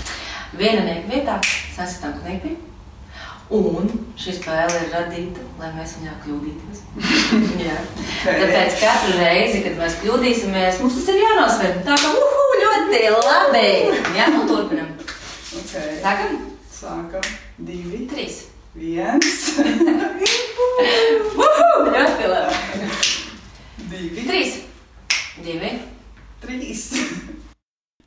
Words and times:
Viena 0.59 0.83
nieka 0.83 1.07
vietā 1.13 1.37
sasitām 1.77 2.17
knipi. 2.23 2.57
Un 3.51 3.89
šī 4.15 4.37
spēle 4.37 4.77
ir 4.79 4.93
radīta, 4.95 5.43
lai 5.59 5.73
mēs 5.75 5.97
viņā 5.99 6.13
kļūdītos. 6.23 6.83
Tāpēc 8.23 8.77
katru 8.79 9.17
reizi, 9.19 9.59
kad 9.65 9.75
mēs 9.81 9.97
kļūdīsimies, 9.99 10.79
mums 10.79 10.99
tas 11.01 11.09
ir 11.11 11.19
jānosver. 11.19 11.81
Tā 11.83 11.97
kā 11.99 12.13
uhu, 12.15 12.45
ļoti 12.63 13.01
labi. 13.27 13.65
Jā, 14.15 14.29
un 14.31 14.47
turpinam. 14.47 14.93
Okay. 15.51 15.97
Sākam? 15.99 16.37
Sākam. 16.71 17.25
Divi, 17.59 18.05
Trīs. 18.07 18.45
viens, 18.73 19.41
ļoti 21.91 22.29
labi. 22.31 22.55
divi, 23.91 24.23
Trīs. 24.29 24.55
Divi. 25.43 25.73
trīs. 26.41 26.85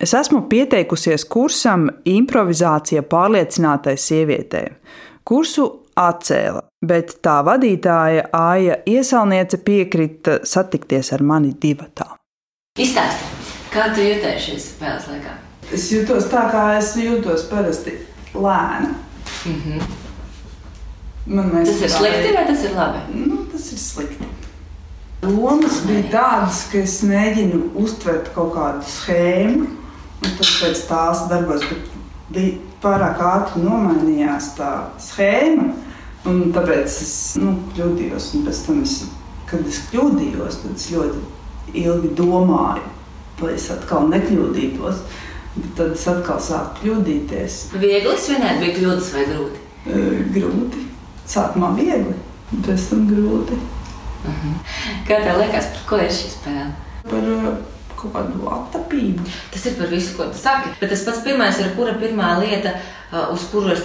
Es 0.01 0.15
esmu 0.17 0.47
pieteikusies 0.49 1.25
kursam 1.29 1.91
Improvizācija 2.09 3.05
pārliecinātai 3.13 3.99
sievietei. 4.01 4.73
Kursu 5.25 5.69
atcēla, 6.01 6.65
bet 6.81 7.19
tā 7.25 7.39
vadītāja 7.45 8.31
Aija 8.33 8.81
Iesalniece 8.89 9.61
piekrita 9.61 10.41
satikties 10.49 11.13
ar 11.13 11.23
mani 11.23 11.53
divatā. 11.61 12.15
Izstāsti, 12.81 13.33
kā 13.73 13.93
tu 13.95 14.01
jūties 14.01 14.49
šīs 14.49 14.71
spēles 14.75 15.13
laikā? 15.13 15.44
Es 15.75 15.89
jūtos 15.93 16.29
tā, 16.31 16.47
kā 16.53 16.65
es 16.79 16.95
jūtos 16.99 17.49
parasti 17.51 17.99
lēna. 18.35 18.95
Mhm. 19.45 19.85
Man 21.27 21.51
liekas, 21.55 21.71
Tas 21.71 21.83
ir 21.83 21.93
slikti 21.95 22.33
vai 22.37 22.45
tas 22.47 22.65
ir 22.65 22.75
labi? 22.77 22.99
Nu, 23.17 23.45
tas 23.53 23.71
ir 23.73 23.79
slikti. 23.81 24.27
Lomas 25.25 25.79
bija 25.87 26.05
tādas, 26.13 26.67
ka 26.69 26.83
es 26.85 26.99
mēģinu 27.07 27.71
uztvert 27.81 28.29
kaut 28.35 28.53
kādu 28.53 28.85
schēmu, 28.85 29.71
un 30.21 30.35
tad 30.37 30.51
pēc 30.61 30.83
tās 30.91 31.25
darbos 31.31 31.65
bet 31.71 31.87
bija 32.35 32.59
pārāk 32.85 33.23
ātri 33.25 33.65
nomainījās 33.65 34.53
tā 34.59 34.71
schēma. 35.01 35.71
Un 36.29 36.53
tāpēc 36.57 36.89
es 37.05 37.15
nu, 37.41 37.55
kļūdījos, 37.75 38.31
un 38.37 38.45
pēc 38.47 38.61
tam, 38.67 38.83
es, 38.85 38.95
kad 39.49 39.65
es 39.69 39.83
kļūdījos, 39.91 40.61
tad 40.63 40.77
es 40.77 40.87
ļoti 40.93 41.81
ilgi 41.85 42.13
domāju, 42.17 42.85
lai 43.43 43.53
es 43.57 43.67
atkal 43.73 44.09
nekļūdītos. 44.13 45.03
Tad 45.55 45.93
es 45.95 46.07
atkal 46.11 46.41
sāku 46.43 46.81
kļūdīties. 46.81 47.59
Viegli 47.79 48.15
svinēt, 48.19 48.59
bija 48.63 48.75
kļūdas 48.79 49.13
vai 49.15 49.27
grūti. 49.29 49.61
E, 49.85 50.01
Grūti. 50.35 50.83
Sākumā 51.31 51.71
viegli, 51.77 52.17
pēc 52.65 52.89
tam 52.91 53.05
grūti. 53.09 53.61
Kā 55.07 55.21
tev 55.21 55.39
liekas, 55.39 55.71
par 55.77 55.87
ko 55.89 56.01
ir 56.03 56.11
šī 56.13 56.33
spēle? 56.33 56.67
Par 57.07 57.31
e, 57.31 57.55
kaut 58.01 58.13
kādu 58.17 58.51
attapību. 58.51 59.25
Tas 59.55 59.67
ir 59.71 59.79
par 59.79 59.91
visu, 59.93 60.17
ko 60.19 60.29
tu 60.33 60.41
saki. 60.41 60.75
Bet 60.81 60.93
tas 60.93 61.05
pats 61.07 61.23
pirmais 61.25 61.61
ir, 61.63 61.73
kura 61.79 61.95
pirmā 62.01 62.35
lieta, 62.43 62.75
uh, 63.13 63.31
uz 63.35 63.47
kuru 63.53 63.73
es 63.73 63.85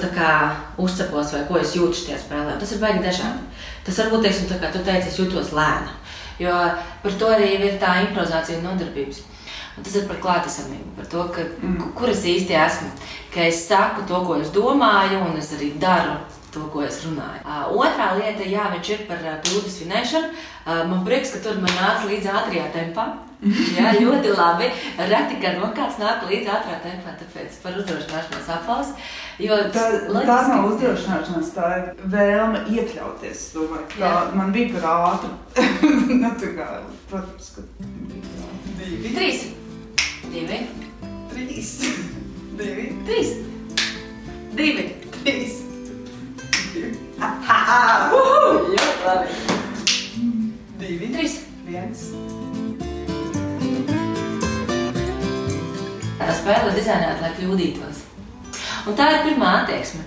uzcepos, 0.78 1.34
vai 1.34 1.46
ko 1.48 1.60
es 1.60 1.76
jūtu 1.76 2.02
šajā 2.02 2.20
spēlē. 2.26 2.60
Tas 2.60 2.72
ir 2.74 2.82
baigi 2.82 3.06
dažādi. 3.06 3.46
Tas 3.86 4.02
varbūt, 4.02 4.26
teiksim, 4.26 4.50
tā 4.50 4.60
kā 4.60 4.72
tu 4.74 4.84
teici, 4.84 5.10
es 5.10 5.20
jūtos 5.20 5.54
lēna. 5.54 5.94
Jo 6.40 6.56
par 7.04 7.12
to 7.20 7.28
arī 7.28 7.58
ir 7.60 7.80
tā 7.82 8.00
improvizācija 8.08 8.60
un 8.60 8.70
nodarbības. 8.70 9.24
Tas 9.86 9.96
ir 10.00 10.10
par 10.10 10.20
klātesamību, 10.24 10.96
par 10.98 11.08
to, 11.14 11.24
ka, 11.36 11.46
mm. 11.60 11.94
kur 11.98 12.12
es 12.12 12.26
īsti 12.28 12.58
esmu. 12.66 12.90
Ka 13.34 13.46
es 13.46 13.64
saku 13.68 14.06
to, 14.10 14.20
ko 14.26 14.40
es 14.42 14.52
domāju, 14.56 15.22
un 15.30 15.40
es 15.40 15.54
arī 15.58 15.72
daru 15.82 16.18
to, 16.54 16.66
ko 16.74 16.84
es 16.86 17.00
runāju. 17.06 17.42
Uh, 17.46 17.72
otrā 17.78 18.12
lieta, 18.18 18.46
jā, 18.50 18.68
viņš 18.74 18.92
ir 18.96 19.08
par 19.10 19.24
plūdu 19.46 19.70
svinēšanu. 19.70 20.30
Uh, 20.66 20.84
man 20.90 21.04
prieks, 21.06 21.36
ka 21.36 21.44
tur 21.46 21.60
man 21.62 21.74
nāca 21.78 22.10
līdzi 22.10 22.32
ātrajā 22.34 22.70
tempā. 22.76 23.10
Jā, 23.78 23.94
ļoti 23.96 24.34
labi. 24.36 24.66
Reti, 25.00 25.38
kad 25.40 25.62
man 25.62 25.72
kāds 25.72 25.96
nāk 26.02 26.26
līdzi 26.28 26.50
ātrā 26.52 26.76
tempā, 26.84 27.14
tāpēc 27.22 27.56
par 27.64 27.78
uzdrošināšanos 27.80 28.50
aplausu. 28.52 28.98
Jo 29.40 29.56
Tā, 29.70 29.70
tā 29.78 29.86
loģiski- 30.12 30.50
nav 30.52 30.68
uzdrošināšanās, 30.74 31.54
tā 31.56 31.70
ir 31.78 31.86
vēlme 32.12 32.66
iekļauties. 32.68 33.38
Es 33.40 33.54
Domāju, 33.56 33.86
tā, 33.94 34.12
Jā. 34.12 34.36
man 34.36 34.52
bija 34.52 34.74
par 34.76 34.90
ātru. 34.92 35.32
nu, 36.24 36.34
tā 36.42 36.52
kā, 36.58 36.68
protams, 37.08 37.54
ka 37.56 37.64
divi, 40.34 40.60
trīs, 41.34 41.72
divi, 42.60 42.86
trīs, 43.08 43.32
divi. 44.58 44.86
trīs. 45.24 45.56
Ļoti 48.70 49.06
labi. 49.06 49.38
Divi, 50.80 51.10
Trīs. 51.14 51.34
viens. 51.68 52.04
Tā 56.20 56.36
spēle 56.38 56.76
dizainēta, 56.78 57.20
lai 57.24 57.32
kļūdītos. 57.40 58.04
Un 58.88 58.98
tā 58.98 59.10
ir 59.16 59.26
pirmā 59.28 59.50
attieksme. 59.64 60.06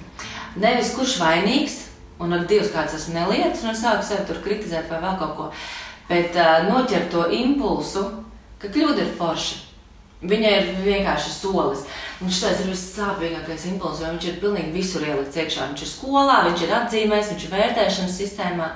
Nevis 0.63 0.95
kurš 0.97 1.19
vainīgs, 1.21 1.77
un 2.23 2.33
ar 2.37 2.47
Dievu 2.49 2.71
kāds 2.73 2.97
esmu 2.97 3.19
nelietis, 3.19 3.65
un 3.65 3.75
es 3.75 3.83
sāku 3.83 4.07
sevi 4.07 4.27
tur 4.29 4.41
kritizēt 4.45 4.89
vai 4.93 5.03
vēl 5.03 5.19
kaut 5.21 5.37
ko. 5.39 5.51
Bet 6.09 6.37
uh, 6.39 6.63
noķert 6.69 7.11
to 7.13 7.27
impulsu, 7.37 8.07
ka 8.63 8.71
kļūda 8.73 9.05
ir 9.05 9.15
forša. 9.19 9.62
Viņai 10.23 10.53
ir 10.55 10.69
vienkārši 10.85 11.35
solis. 11.35 11.83
Un 12.23 12.31
šis 12.31 12.63
ir 12.63 12.71
vissāpīgākais 12.71 13.67
impulss, 13.73 14.03
jo 14.05 14.13
viņš 14.13 14.29
ir 14.31 14.41
pilnīgi 14.43 14.75
visur 14.77 15.03
ielikts 15.03 15.39
iekšā. 15.43 15.73
Viņš 15.73 15.83
ir 15.83 15.91
skolā, 15.91 16.37
viņš 16.47 16.67
ir 16.67 16.75
atzīmēs, 16.79 17.31
viņš 17.33 17.47
ir 17.49 17.55
vērtēšanas 17.57 18.19
sistēmā. 18.21 18.73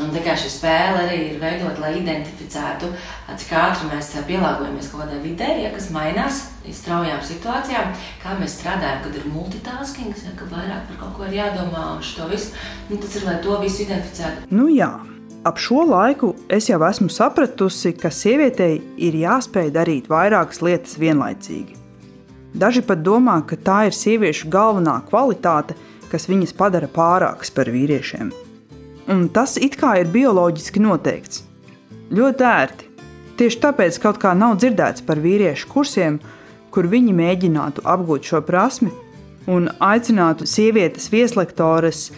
Un 0.00 0.12
tā 0.14 0.20
kā 0.22 0.36
šī 0.38 0.48
spēle 0.52 1.00
arī 1.02 1.16
ir 1.32 1.40
veidota, 1.40 1.82
lai 1.82 1.96
identificētu, 1.98 2.92
cik 3.40 3.54
ātri 3.58 3.88
mēs 3.90 4.12
pielāgojamies 4.28 4.90
kaut 4.92 5.02
kādai 5.02 5.18
videi, 5.24 5.64
ja, 5.64 5.72
kas 5.74 5.88
mainās 5.92 6.44
straujām 6.78 7.18
situācijām, 7.26 7.90
kā 8.22 8.36
mēs 8.38 8.54
strādājam, 8.60 9.02
kad 9.02 9.18
ir 9.18 9.26
multitasking, 9.34 10.14
ja, 10.14 10.36
ka 10.38 10.46
vairāk 10.52 10.86
par 10.92 11.00
kaut 11.02 11.16
ko 11.18 11.26
ir 11.26 11.40
jādomā 11.40 11.88
un 11.96 12.04
šo 12.06 12.30
visu. 12.30 12.54
Nu, 12.88 13.00
tas 13.02 13.18
ir, 13.18 13.26
lai 13.26 13.40
to 13.42 13.58
visu 13.64 13.82
identificētu. 13.88 14.46
Nu 14.54 14.70
jā, 14.70 14.92
ap 15.44 15.58
šo 15.58 15.84
laiku 15.88 16.34
es 16.48 16.68
jau 16.68 16.80
esmu 16.88 17.08
sapratusi, 17.12 17.92
ka 17.96 18.10
sievietei 18.12 18.80
ir 19.00 19.16
jāspēj 19.16 19.70
darīt 19.74 20.10
vairākas 20.10 20.60
lietas 20.64 20.98
vienlaicīgi. 21.00 21.76
Daži 22.60 22.82
pat 22.82 23.02
domā, 23.06 23.38
ka 23.46 23.56
tā 23.56 23.84
ir 23.88 23.96
sieviešu 23.96 24.50
galvenā 24.50 24.98
kvalitāte, 25.08 25.76
kas 26.10 26.26
viņas 26.28 26.56
padara 26.58 26.90
pārākas 26.90 27.52
par 27.54 27.70
vīriešiem. 27.70 28.32
Un 29.10 29.28
tas 29.32 29.56
it 29.56 29.78
kā 29.78 29.96
ir 30.00 30.10
bioloģiski 30.10 30.82
noteikts. 30.82 31.44
Ļoti 32.10 32.46
ērti. 32.46 32.88
Tieši 33.38 33.60
tāpēc 33.62 33.98
kaut 34.02 34.18
kā 34.20 34.34
nav 34.36 34.58
dzirdēts 34.60 35.06
par 35.06 35.22
vīriešu 35.22 35.70
kursiem, 35.70 36.18
kur 36.74 36.90
viņi 36.90 37.14
mēģinātu 37.16 37.86
apgūt 37.88 38.26
šo 38.28 38.42
prasmi 38.44 38.90
un 39.50 39.70
aicinātu 39.80 40.46
sievietes 40.46 41.08
vieslektores 41.10 42.10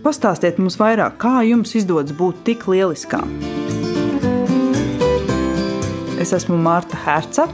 Pastāstiet 0.00 0.56
mums 0.56 0.78
vairāk, 0.80 1.18
kā 1.20 1.42
jums 1.44 1.74
izdodas 1.76 2.14
būt 2.16 2.38
tik 2.46 2.64
lieliskām. 2.72 3.28
Es 6.20 6.32
esmu 6.36 6.56
Marta 6.60 6.96
Herca, 7.04 7.44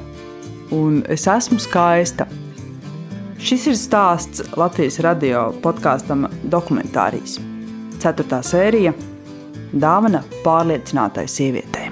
un 0.74 1.00
es 1.10 1.26
esmu 1.30 1.58
skaista. 1.62 2.28
Šis 3.42 3.66
ir 3.70 3.76
stāsts 3.78 4.44
Latvijas 4.58 5.00
radio 5.02 5.48
podkāstam 5.62 6.28
Dokumentārijas. 6.46 7.40
Ceturtā 8.02 8.42
sērija- 8.46 8.94
Dāvana 9.86 10.22
pārliecinātai 10.46 11.26
sievietei. 11.26 11.85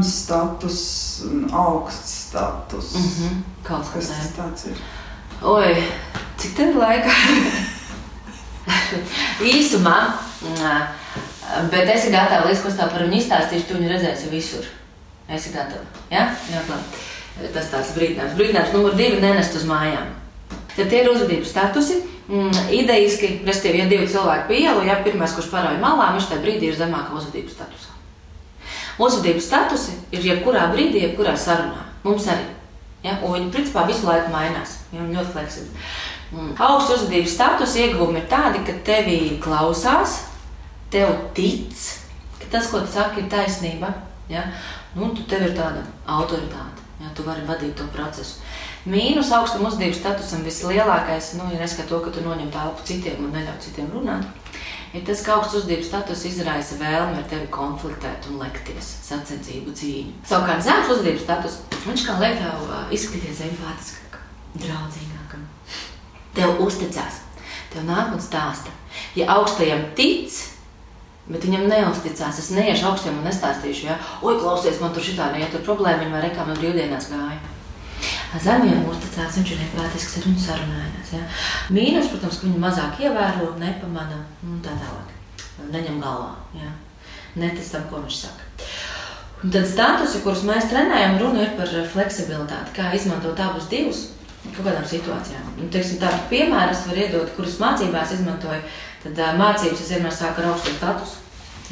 Ā, 0.00 0.02
zemes 0.02 0.24
status 0.24 1.22
un 1.24 1.48
augsts 1.52 2.28
status. 2.28 2.94
Mm 2.94 3.02
-hmm. 3.02 3.42
Kaut 3.62 3.92
Kas 3.92 4.08
tas 4.08 4.32
tāds. 4.36 4.66
ir? 4.66 4.76
Oi, 5.42 5.82
cik 6.36 6.56
tev 6.56 6.68
ir 6.68 6.76
laika? 6.76 7.10
Īsumā, 9.40 10.12
bet 11.70 11.88
esi 11.88 12.10
gatava, 12.10 12.48
līdz 12.48 12.66
es 12.66 12.76
tev 12.76 12.90
par 12.90 13.02
viņu 13.02 13.16
izstāstīšu, 13.16 13.66
tu 13.68 13.74
viņu 13.74 13.88
redzēsi 13.88 14.30
visur. 14.30 14.64
Esi 15.28 15.50
gatava. 15.50 15.84
Ja? 16.10 16.34
Jā, 16.52 16.60
labi. 16.68 17.52
Tas 17.54 17.70
tāds 17.70 17.94
brīdinājums. 17.96 18.36
Brīdinājums 18.36 18.72
numur 18.72 18.94
divi- 18.94 19.20
nenest 19.26 19.54
uz 19.54 19.62
mājām. 19.62 20.06
Tad 20.76 20.88
tie 20.88 21.02
ir 21.02 21.10
uzvedības 21.10 21.48
statusi. 21.48 22.02
Mm, 22.28 22.50
idejiski, 22.70 23.40
respektīvi, 23.46 23.78
ja 23.78 23.88
divi 23.88 24.06
cilvēki 24.06 24.46
pie 24.48 24.56
ielas, 24.60 24.86
ja 24.86 24.94
pirmais, 25.04 25.32
kurš 25.32 25.50
parauj 25.50 25.78
malā, 25.80 26.12
viņš 26.14 26.28
tajā 26.28 26.42
brīdī 26.42 26.62
ir 26.62 26.74
zemākā 26.74 27.12
uzvedības 27.12 27.52
statusā. 27.52 27.99
Uzvedības 29.00 29.46
statusi 29.48 29.94
ir 30.12 30.24
jebkurā 30.26 30.66
brīdī, 30.74 31.06
jebkurā 31.06 31.32
sarunā. 31.38 31.86
Mums 32.04 32.26
arī. 32.28 32.44
Ja? 33.04 33.16
Un 33.24 33.36
viņi 33.36 33.52
principā 33.54 33.86
visu 33.88 34.04
laiku 34.08 34.32
mainās. 34.34 34.80
Ja? 34.92 35.06
Ļoti 35.06 35.32
fleksibli. 35.36 35.86
Augsts 36.62 36.92
uzvedības 36.94 37.32
status 37.34 37.78
ieguvumi 37.80 38.20
ir 38.20 38.28
tādi, 38.30 38.60
ka 38.66 38.76
tevi 38.86 39.16
klausās, 39.42 40.20
tev 40.92 41.10
tic, 41.34 41.72
ka 42.38 42.52
tas, 42.52 42.68
ko 42.70 42.84
tu 42.84 42.92
saki, 42.92 43.24
ir 43.24 43.32
taisnība. 43.32 43.94
Ja? 44.30 44.44
Nu, 44.94 45.10
tu 45.16 45.24
tev 45.30 45.48
ir 45.48 45.56
tāda 45.56 45.82
autoritāte. 46.06 46.84
Ja? 47.00 47.10
Tu 47.16 47.24
vari 47.26 47.46
vadīt 47.48 47.74
to 47.80 47.88
procesu. 47.94 48.44
Mīnus 48.88 49.32
augstam 49.36 49.66
uzdevuma 49.68 49.96
statusam 49.96 50.44
vislielākais, 50.46 51.34
nu, 51.36 51.50
ja 51.52 51.58
neskatās 51.60 51.90
to, 51.90 51.98
ka 52.04 52.12
tu 52.14 52.22
noņem 52.24 52.48
telpu 52.52 52.86
citiem 52.88 53.26
un 53.26 53.34
neļauj 53.34 53.58
citiem 53.66 53.90
runāt, 53.92 54.39
ir 54.94 55.06
tas, 55.06 55.22
ka 55.26 55.36
augsts 55.36 55.58
uzdevuma 55.60 55.86
status 55.86 56.24
izraisa 56.28 56.78
vēlmi 56.80 57.20
ar 57.20 57.26
tevi 57.30 57.48
konfliktēt 57.54 58.28
un 58.30 58.40
lekties, 58.42 58.92
sacensību 59.06 59.74
cīņu. 59.80 60.14
Savukārt 60.28 60.66
zemes 60.66 60.92
uzdevuma 60.96 61.24
status, 61.24 61.58
viņš 61.86 62.06
kā 62.08 62.18
liek 62.22 62.38
tev 62.42 62.70
izskatīties 62.96 63.42
empātiskākam, 63.48 64.28
draudzīgākam. 64.58 65.48
Tev 66.36 66.62
uzticās, 66.66 67.22
tev 67.74 67.86
nāk 67.88 68.14
un 68.14 68.22
stāsta. 68.22 68.74
Ja 69.18 69.30
augstajam 69.38 69.90
tic, 69.98 70.46
Bet 71.30 71.44
viņam 71.46 71.68
neusticās. 71.70 72.40
Es 72.42 72.48
neiešu 72.50 72.88
augstiem 72.90 73.20
un 73.20 73.28
nestāstīšu, 73.28 73.86
ja, 73.86 73.98
oi, 74.26 74.34
klausies, 74.40 74.80
man 74.82 74.90
tur 74.96 75.04
šitā 75.06 75.28
neiet, 75.30 75.52
tur 75.54 75.62
problēma, 75.62 76.02
viņa 76.02 76.14
vai 76.16 76.22
rekā 76.24 76.46
man 76.46 76.58
brīvdienās 76.58 77.06
gāja. 77.12 77.38
Zemiem 78.44 78.84
uzticās, 78.88 79.38
viņš 79.38 79.54
ir 79.54 79.64
empātisks, 79.66 80.18
ar 80.20 80.28
viņu 80.28 80.44
sarunājās. 80.44 81.14
Ja? 81.16 81.24
Mīnus, 81.74 82.12
protams, 82.12 82.38
ka 82.40 82.46
viņu 82.48 82.62
mazāk 82.62 83.02
ievēro, 83.02 83.50
nepamana 83.60 84.22
un 84.46 84.60
tā 84.64 84.76
tālāk. 84.78 85.16
Neņem 85.70 85.98
galvā, 86.00 86.30
ja? 86.56 86.70
netic 87.36 87.66
tam, 87.72 87.84
ko 87.90 88.04
viņš 88.04 88.22
saka. 88.24 88.48
Un 89.40 89.52
tad 89.54 89.66
statusi, 89.68 90.20
kurus 90.24 90.44
mēs 90.44 90.68
trenējam, 90.68 91.18
runa 91.20 91.44
ir 91.46 91.52
par 91.56 91.70
fleksibilitāti, 91.92 92.74
kā 92.76 92.90
izmantot 92.96 93.38
abus 93.40 93.68
divus 93.72 94.08
kaut 94.40 94.64
kādām 94.64 94.86
situācijām. 94.88 95.48
Un, 95.60 95.68
teiksim, 95.72 95.98
tādu 96.00 96.20
piemēru 96.30 96.72
es 96.74 96.84
varu 96.88 97.02
iedot, 97.04 97.32
kurus 97.36 97.58
mācībās 97.60 98.14
izmantoju. 98.16 98.60
Tad 99.04 99.20
uh, 99.20 99.32
mācības 99.36 99.82
es 99.84 99.92
vienmēr 99.92 100.14
sāku 100.16 100.42
ar 100.42 100.50
augstu 100.52 100.72
statusu. 100.76 101.20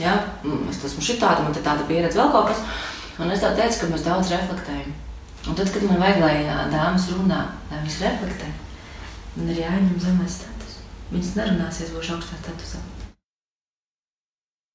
Ja? 0.00 0.14
Mm, 0.44 0.68
es 0.70 0.80
esmu 0.84 1.04
šī 1.04 1.18
tāda, 1.20 1.44
man 1.44 1.56
te 1.56 1.64
tāda 1.64 1.86
pieredze 1.88 2.20
vēl 2.20 2.32
kaut 2.34 2.52
kas. 2.52 2.60
Un 3.18 3.32
es 3.34 3.42
tā 3.42 3.54
teicu, 3.56 3.80
ka 3.80 3.90
mēs 3.92 4.04
daudz 4.06 4.32
reflektējam. 4.32 4.92
Un 5.48 5.56
tad, 5.56 5.70
kad 5.72 5.84
man 5.88 6.00
vajag, 6.02 6.20
lai 6.20 6.68
dāmas 6.72 7.08
runā, 7.14 7.40
lai 7.70 7.80
viņas 7.80 8.00
reflektē, 8.04 8.50
man 9.38 9.48
ir 9.48 9.62
jāņem 9.62 9.94
zemais 10.02 10.36
status. 10.42 10.74
Viņas 11.08 11.30
nerunāsies, 11.38 11.92
būs 11.96 12.10
augstā 12.12 12.36
statusā. 12.42 12.82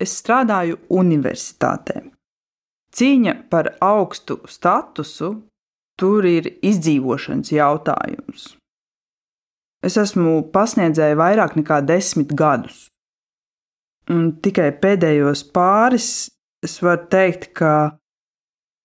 Es 0.02 0.16
strādāju 0.18 0.80
universitātē. 0.90 2.02
Cīņa 2.94 3.36
par 3.54 3.72
augstu 3.82 4.40
statusu 4.50 5.30
tur 5.98 6.26
ir 6.26 6.50
izdzīvošanas 6.66 7.54
jautājums. 7.54 8.50
Es 9.84 9.98
esmu 10.00 10.40
pasniedzēja 10.54 11.18
vairāk 11.20 11.58
nekā 11.60 11.82
desmit 11.86 12.34
gadus. 12.40 12.88
Un 14.10 14.34
tikai 14.44 14.72
pēdējos 14.82 15.46
pāris 15.56 16.10
es 16.66 16.80
varu 16.84 17.06
teikt, 17.12 17.52
ka 17.60 17.74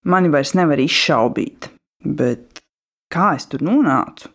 mani 0.05 0.31
vairs 0.33 0.55
nevar 0.59 0.81
izšaubīt. 0.83 1.71
Bet 2.05 2.61
kā 3.11 3.33
es 3.35 3.49
tur 3.51 3.65
nonācu? 3.67 4.31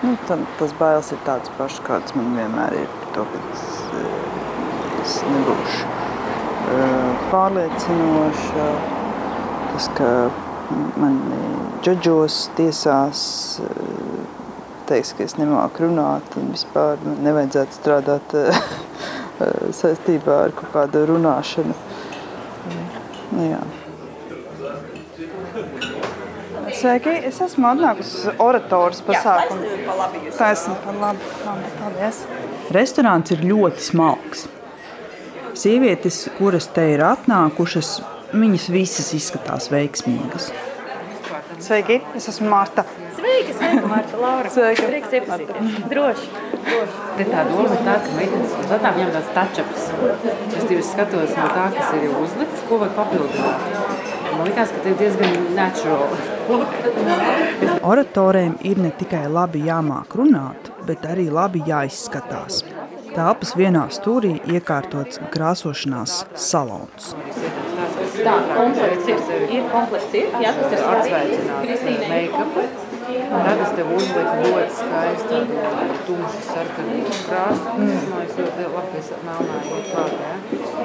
Nu, 0.00 0.14
tad, 0.28 0.42
tas 0.58 0.72
bailes 0.76 1.10
ir 1.12 1.20
tāds 1.24 1.52
pašs, 1.56 1.80
kāds 1.84 2.14
man 2.16 2.34
vienmēr 2.36 2.76
ir. 2.82 2.92
To, 3.14 3.24
ka 3.28 3.40
es, 3.52 3.64
eh, 3.96 5.00
es 5.00 5.16
nebūšu 5.28 5.88
eh, 6.74 7.24
pārliecinoša. 7.32 8.68
Tas, 9.72 9.88
ka 9.96 10.12
man 11.00 11.18
džudžos 11.84 12.38
tiesās 12.60 13.24
eh, 13.64 14.22
teiks, 14.88 15.12
ka 15.16 15.24
es 15.24 15.36
nemāku 15.40 15.86
runāt 15.86 16.36
un 16.40 16.52
vispār 16.52 17.00
nevajadzētu 17.24 17.80
strādāt 17.80 18.38
saistībā 19.82 20.42
ar 20.46 20.56
kaut 20.56 20.72
kādu 20.76 21.06
runāšanu. 21.12 21.76
Nu, 23.30 23.44
jā. 23.48 23.60
Sveiki, 26.80 27.12
es 27.28 27.36
esmu 27.44 27.66
atnākusi 27.68 28.14
uz 28.16 28.38
oratoras 28.40 29.02
pasākumu. 29.04 29.66
Taisni 30.38 30.76
par 30.80 30.96
labi. 30.96 31.26
labi. 31.44 31.72
Paldies. 31.76 32.22
Restorāns 32.72 33.34
ir 33.34 33.44
ļoti 33.44 33.84
smalks. 33.84 34.46
Sievietes, 35.60 36.22
kuras 36.38 36.70
te 36.72 36.86
ir 36.94 37.04
atnākušas, 37.04 37.92
viņas 38.32 38.70
visas 38.72 39.12
izskatās 39.18 39.68
veiksmīgas. 39.74 40.48
Sveiki, 41.60 41.98
es 42.16 42.30
esmu 42.32 42.48
Marta. 42.48 42.86
Sveiki, 43.18 43.52
sveika, 43.58 43.84
Marta, 43.90 44.16
Laura. 44.22 44.48
Sveika. 44.54 44.88
Prieks 44.88 45.18
iepazīties. 45.18 45.80
Droši. 45.92 46.30
droši. 46.64 47.00
Te 47.18 47.26
tā 47.28 47.44
doma 47.50 47.68
ir 47.76 47.84
tā, 47.84 47.98
ka 48.06 48.16
meitenes 48.16 48.56
uz 48.56 48.72
atnāk 48.78 48.96
viņam 49.02 49.12
tāds 49.18 49.34
tačaps. 49.36 49.90
Es 50.56 50.64
divas 50.70 50.94
skatos 50.94 51.36
no 51.36 51.50
tā, 51.52 51.68
kas 51.76 51.96
ir 51.98 52.08
jau 52.08 52.24
uzlikts, 52.24 52.64
ko 52.70 52.80
var 52.80 52.96
papildināt. 52.96 53.89
Man 54.40 54.48
liekas, 54.48 54.70
ka 54.72 54.78
tas 54.80 54.86
ir 54.88 54.94
diezgan 54.96 55.34
natural. 55.52 56.08
Oratoriem 57.84 58.54
ir 58.64 58.78
ne 58.80 58.88
tikai 58.96 59.26
labi 59.28 59.60
jāmāk 59.66 60.16
runāt, 60.16 60.70
bet 60.88 61.04
arī 61.04 61.26
labi 61.28 61.60
jāizskatās. 61.68 62.62
Telpas 63.12 63.52
vienā 63.60 63.84
stūrī 63.92 64.38
iekārtots 64.48 65.20
krāsošanās 65.34 66.22
salons. 66.48 67.12
Tā, 68.24 68.38
komplekts 68.56 69.12
ir. 69.12 69.44
Ir 69.58 69.68
komplekts 69.74 70.16
ir. 70.22 70.32
Jā, 70.40 70.54
tas 70.56 70.72
ir 70.72 70.86
svarīgi. 70.86 71.42
Atsveicināts 71.60 72.89
make-up. 73.20 73.44
Tad 73.46 73.62
es 73.64 73.72
tev 73.76 73.92
uzliku 73.96 74.34
ļoti 74.44 74.70
skaistu 74.78 75.40
tādu 75.50 75.98
tumšu 76.06 76.40
sarkanu 76.46 77.00
krāsu. 77.26 77.74
Mm. 77.76 77.92
Man 78.10 78.20
liekas, 78.20 78.36
ļoti 78.40 78.66
labi, 78.74 78.88
ka 78.90 78.98
es 79.00 79.08
melnā 79.26 79.56
iet 79.60 79.90
klāt, 79.90 80.12
jā. 80.20 80.32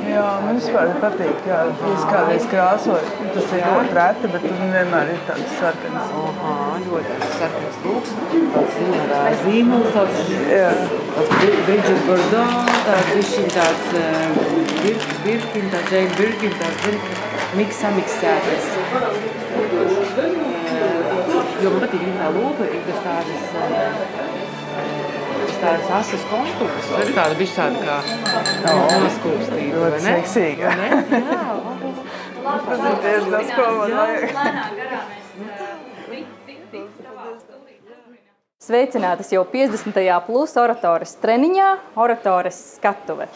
Jā, 0.06 0.26
man 0.46 0.60
vispār 0.60 0.94
patīk, 1.04 1.38
jā, 1.50 1.60
es 1.92 2.06
kādreiz 2.12 2.48
krāsoju. 2.52 3.30
Tas 3.36 3.56
ir 3.58 3.66
ļoti 3.66 3.98
reti, 4.00 4.32
bet 4.36 4.48
tur 4.48 4.58
vienmēr 4.76 5.14
ir 5.16 5.22
tāds 5.30 5.56
sarkans. 5.60 6.14
Aha, 6.26 6.56
ļoti 6.86 7.20
sarkans 7.40 7.78
lūks. 7.86 8.16
Tāds 8.56 8.80
ziņā 8.80 9.24
zīmols, 9.46 9.90
tāds, 9.96 10.18
Jā. 10.50 10.72
tāds 11.16 11.32
Bridget 11.68 12.02
Gordon, 12.10 12.74
tāds 12.88 13.14
višķiņ 13.16 13.48
tāds 13.56 13.88
uh, 14.00 14.04
bir, 14.82 15.08
Birkin, 15.26 15.72
tāds 15.74 15.96
Jane 15.96 16.20
Birkin, 16.20 16.54
tāds, 16.62 16.84
zin, 16.86 16.98
miks 17.60 17.82
samiksētais. 17.84 18.66
Uh, 19.56 20.55
jo 21.66 21.74
man 21.74 21.82
patīk 21.86 22.02
viņa 22.06 22.18
tā 22.22 22.28
lūpa, 22.36 22.64
ir 22.70 22.82
tas 22.86 23.00
tādas, 23.06 23.44
uh, 23.58 23.64
tas 25.42 25.58
tādas 25.64 25.88
asas 26.00 26.24
kontūras. 26.30 26.86
Tas 26.94 27.14
tāda 27.18 27.40
bišķi 27.42 27.58
tāda 27.60 27.78
kā 27.86 27.98
noskūpstīta, 29.02 29.56
vai 29.58 29.66
Ļoti 29.74 30.00
ne? 30.06 30.12
seksīga. 30.12 30.64
Vai 30.70 30.78
ne? 30.82 30.90
Jā, 31.26 31.44
Tas 32.46 32.82
ir 32.86 32.98
tieši 33.02 33.30
tas, 33.34 33.48
ko 33.58 33.64
man 33.80 33.92
vajag. 33.98 34.26
Sveicinātas 38.66 39.30
jau 39.34 39.44
50. 39.50 39.98
plus 40.26 40.54
oratoras 40.58 41.12
treniņā, 41.22 41.70
oratoras 42.02 42.58
skatuve. 42.78 43.28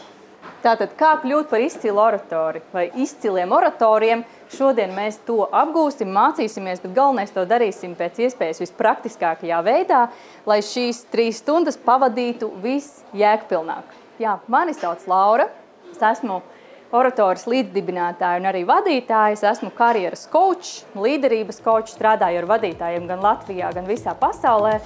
Tātad, 0.64 0.94
kā 1.00 1.12
kļūt 1.24 1.50
par 1.52 1.62
izcilu 1.64 2.02
oratori 2.04 2.62
vai 2.74 2.90
izciliem 3.02 3.54
oratoriem, 3.56 4.24
šodien 4.56 4.94
mēs 4.96 5.20
to 5.28 5.44
apgūsim, 5.56 6.12
mācīsimies, 6.16 6.82
bet 6.84 6.96
galvenais 6.96 7.34
to 7.36 7.46
darīsim 7.50 7.96
pēc 8.00 8.22
iespējas 8.28 8.62
vispraktiskākajā 8.64 9.64
veidā, 9.66 10.06
lai 10.50 10.60
šīs 10.66 11.06
trīs 11.14 11.42
stundas 11.44 11.80
pavadītu 11.82 12.52
visjēgpilnāk. 12.64 13.98
Jā, 14.20 14.40
mani 14.52 14.76
sauc 14.76 15.06
Laura, 15.08 15.48
es 15.92 16.02
esmu 16.04 16.42
oratoras 16.96 17.46
līdzdibinātāja 17.50 18.40
un 18.42 18.50
arī 18.50 18.64
vadītāja. 18.68 19.38
Es 19.38 19.46
esmu 19.46 19.72
karjeras 19.78 20.26
coach, 20.32 20.84
līderības 20.98 21.62
coach, 21.66 21.94
strādāju 21.94 22.42
ar 22.42 22.50
vadītājiem 22.50 23.08
gan 23.10 23.24
Latvijā, 23.24 23.72
gan 23.76 23.88
visā 23.90 24.16
pasaulē. 24.18 24.80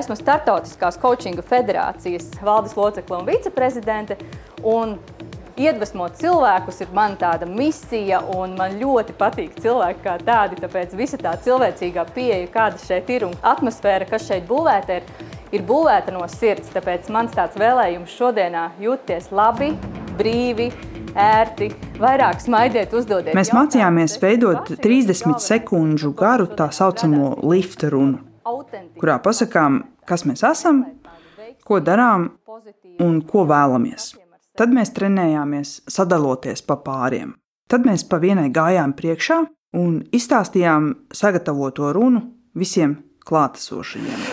Esmu 0.00 0.14
Startautiskās 0.18 0.98
coachinga 1.02 1.42
federācijas 1.46 2.30
valdes 2.46 2.76
locekle 2.78 3.18
un 3.18 3.26
viceprezidente. 3.26 4.18
Un 4.62 4.98
iedvesmot 5.60 6.16
cilvēkus 6.20 6.80
ir 6.84 6.92
man 6.96 7.16
tāda 7.20 7.46
misija, 7.48 8.20
un 8.34 8.54
man 8.58 8.78
ļoti 8.80 9.14
patīk 9.18 9.58
cilvēki 9.60 10.04
kā 10.04 10.16
tādi. 10.24 10.58
Tāpēc 10.62 10.94
visa 10.98 11.20
tā 11.20 11.34
cilvēcīgā 11.44 12.06
pieeja, 12.14 12.46
kāda 12.52 12.80
šeit 12.82 13.10
ir 13.12 13.26
un 13.28 13.36
atmosfēra, 13.52 14.08
kas 14.10 14.28
šeit 14.28 14.46
būvēta, 14.48 15.00
ir, 15.00 15.28
ir 15.56 15.64
būvēta 15.68 16.14
no 16.14 16.26
sirds. 16.30 16.72
Tāpēc 16.74 17.10
mans 17.12 17.34
tāds 17.36 17.58
vēlējums 17.60 18.14
šodienā 18.16 18.64
jūties 18.82 19.30
labi, 19.34 19.72
brīvi, 20.18 20.70
ērti, 21.16 21.70
vairāk 22.00 22.40
smaidiet, 22.44 22.94
uzdodiet. 22.96 23.34
Mēs 23.36 23.52
mācījāmies 23.56 24.16
veidot 24.22 24.72
30 24.82 25.42
sekundžu 25.44 26.14
garu 26.16 26.48
tā 26.56 26.70
saucamo 26.74 27.34
lifta 27.50 27.90
runu, 27.92 28.22
kurā 29.00 29.20
pasakām, 29.22 29.82
kas 30.08 30.26
mēs 30.28 30.44
esam, 30.46 30.84
ko 31.66 31.82
darām 31.84 32.30
un 33.00 33.20
ko 33.26 33.46
vēlamies. 33.48 34.14
Tad 34.60 34.74
mēs 34.76 34.90
trenējāmies 34.92 35.70
sadaloties 35.88 36.60
pa 36.68 36.74
pāriem. 36.84 37.30
Tad 37.72 37.86
mēs 37.88 38.02
pa 38.04 38.18
vienai 38.20 38.50
gājām 38.52 38.92
priekšā 38.92 39.38
un 39.80 39.94
izstāstījām 40.12 40.90
sagatavoto 41.16 41.88
runu 41.96 42.20
visiem 42.52 42.98
klātesošajiem. 43.24 44.26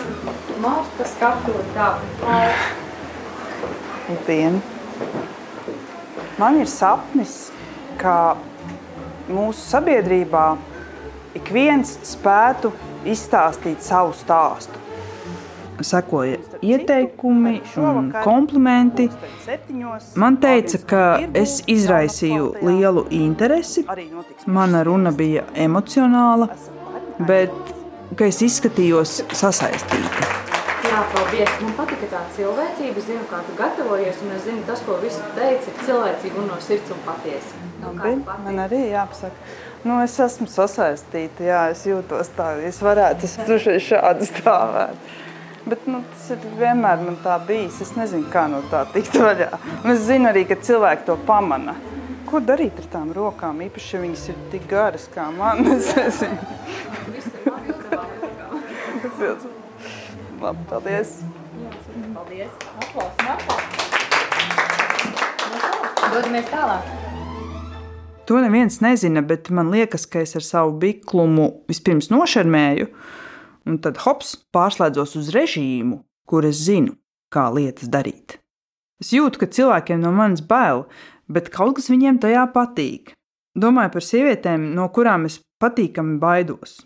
Marta 0.60 1.06
skatu 1.08 1.54
tā. 1.72 1.86
Vienu. 4.26 4.60
Man 6.36 6.60
ir 6.60 6.68
sapnis, 6.68 7.38
ka 7.96 8.36
mūsu 9.32 9.64
sabiedrībā 9.64 10.44
ik 11.40 11.48
viens 11.56 11.94
spētu 12.04 12.74
izstāstīt 13.08 13.80
savu 13.80 14.12
stāstu. 14.12 14.87
Sekoja 15.80 16.38
ieteikumi 16.62 17.62
un 17.76 18.12
komplimenti. 18.24 19.08
Man 20.14 20.36
teica, 20.42 20.80
ka 20.90 21.02
es 21.34 21.60
izraisīju 21.66 22.52
lielu 22.62 23.06
interesi, 23.10 23.84
mana 24.46 24.82
runa 24.84 25.12
bija 25.14 25.46
emocionāla, 25.54 26.50
bet 27.28 27.54
ka 28.16 28.28
es 28.28 28.42
izskatījos 28.42 29.22
sasaistīta. 29.36 30.34
Jā, 30.88 31.02
paldies. 31.12 31.50
Man 31.60 31.74
patika 31.76 32.06
tā 32.08 32.20
cilvēcība. 32.36 33.00
Es 33.00 33.06
zinu, 33.10 33.24
kā 33.28 33.42
tu 33.44 33.54
gatavojies, 33.58 34.20
un 34.24 34.34
es 34.36 34.44
zinu, 34.46 34.62
tas, 34.66 34.80
ko 34.86 34.96
viss 35.02 35.20
teica, 35.36 35.68
ir 35.68 35.82
cilvēcīgi 35.84 36.40
un 36.40 36.46
no 36.48 36.58
sirds 36.64 36.94
un 36.94 37.02
patiesi. 37.04 37.58
No 37.82 37.92
tu 37.92 38.00
patīk. 38.00 38.44
Man 38.46 38.62
arī 38.64 38.84
jāpasaka. 38.94 39.48
Nu, 39.84 39.98
es 40.02 40.16
esmu 40.22 40.48
sasaistīta, 40.50 41.44
jā, 41.46 41.60
es 41.74 41.84
jūtos 41.86 42.32
tā, 42.34 42.48
es 42.66 42.80
varētu, 42.82 43.28
es 43.28 43.84
šādi 43.86 44.26
stāvēt. 44.26 45.12
Bet 45.68 45.84
nu, 45.86 46.00
tas 46.12 46.30
ir 46.32 46.44
vienmēr 46.56 47.02
man 47.04 47.16
tā 47.20 47.34
bijis. 47.44 47.80
Es 47.84 47.92
nezinu, 47.96 48.24
kā 48.32 48.46
no 48.48 48.62
tā 48.72 48.86
tikt 48.94 49.18
vaļā. 49.20 49.50
Un 49.82 49.92
es 49.92 50.06
zinu 50.06 50.30
arī, 50.30 50.46
ka 50.48 50.56
cilvēki 50.64 51.04
to 51.08 51.18
pamana. 51.28 51.74
Ko 52.28 52.40
darīt 52.44 52.80
ar 52.80 52.86
tām 52.92 53.10
rokām? 53.16 53.60
Īpaši, 53.66 53.90
ja 53.94 54.00
viņas 54.04 54.24
ir 54.32 54.38
tik 54.52 54.64
garas 54.70 55.08
kā 55.12 55.28
man. 55.34 55.64
Es 55.76 55.92
nezinu. 55.96 56.38
Labi, 60.38 60.62
paldies. 60.70 61.18
Paldies. 62.14 62.52
Aplausim, 62.78 63.28
aplausim. 63.34 63.78
Dodamies 66.14 66.46
tālāk. 66.52 66.92
To 68.28 68.40
neviens 68.44 68.80
nezina, 68.84 69.22
bet 69.24 69.48
man 69.52 69.72
liekas, 69.72 70.04
ka 70.08 70.20
es 70.24 70.36
ar 70.38 70.44
savu 70.44 70.74
biklumu 70.80 71.48
vispirms 71.68 72.10
nošarmēju, 72.12 72.88
un 73.68 73.78
tad 73.84 74.00
hops 74.04 74.34
pārslēdzos 74.54 75.16
uz 75.20 75.30
režīmu, 75.34 76.00
kur 76.28 76.46
es 76.48 76.64
zinu, 76.66 76.96
kā 77.32 77.48
lietas 77.52 77.90
darīt. 77.92 78.38
Es 79.02 79.12
jūtu, 79.14 79.42
ka 79.42 79.50
cilvēkiem 79.54 80.00
no 80.02 80.10
manis 80.14 80.42
bail, 80.42 80.86
bet 81.30 81.52
kaut 81.54 81.76
kas 81.78 81.90
viņiem 81.92 82.18
tajā 82.22 82.48
patīk. 82.54 83.12
Domāju 83.58 83.94
par 83.94 84.04
sievietēm, 84.06 84.70
no 84.74 84.88
kurām 84.94 85.26
es 85.28 85.38
patīkami 85.62 86.18
baidos, 86.22 86.80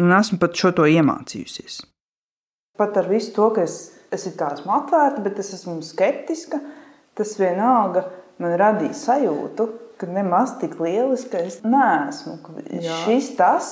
un 0.00 0.14
esmu 0.16 0.40
pat 0.42 0.56
šo 0.58 0.72
to 0.76 0.88
iemācījusies. 0.90 1.80
Pat 2.76 2.98
ar 3.00 3.08
visu 3.08 3.32
to, 3.36 3.48
ka 3.56 3.64
es, 3.64 3.76
es 4.12 4.26
esmu 4.28 4.74
atvērta, 4.80 5.22
bet 5.24 5.40
es 5.42 5.54
esmu 5.56 5.78
skeptiska, 5.84 6.60
tas 7.16 7.34
vienalga 7.40 8.04
man 8.42 8.56
radīja 8.60 8.96
sajūtu, 8.98 9.68
ka 9.96 10.08
nemaz 10.10 10.58
tik 10.60 10.76
lieliski 10.82 11.40
es 11.40 11.62
neesmu. 11.64 12.36
Šis 13.06 13.32
tas 13.38 13.70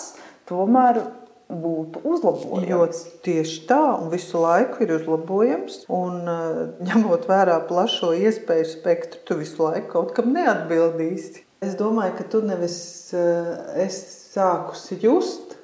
tomēr 0.49 1.03
būtu 1.51 2.01
uzlabojams. 2.09 2.69
Jo 2.69 2.87
tieši 3.25 3.65
tā, 3.69 3.81
un 4.01 4.11
visu 4.13 4.41
laiku 4.41 4.85
ir 4.85 4.95
uzlabojams. 4.97 5.85
Un, 5.93 6.23
eh, 6.29 6.61
ņemot 6.89 7.27
vērā 7.29 7.59
plašo 7.69 8.15
iespēju 8.17 8.69
spektru, 8.71 9.21
tu 9.25 9.39
visu 9.41 9.63
laiku 9.63 9.91
kaut 9.93 10.15
kam 10.15 10.33
neatbildīsi. 10.35 11.45
Es 11.65 11.77
domāju, 11.77 12.17
ka 12.19 12.25
tu 12.25 12.43
nevis 12.43 13.13
eh, 13.15 13.85
esi 13.87 14.07
sākusi 14.35 15.01
just, 15.01 15.57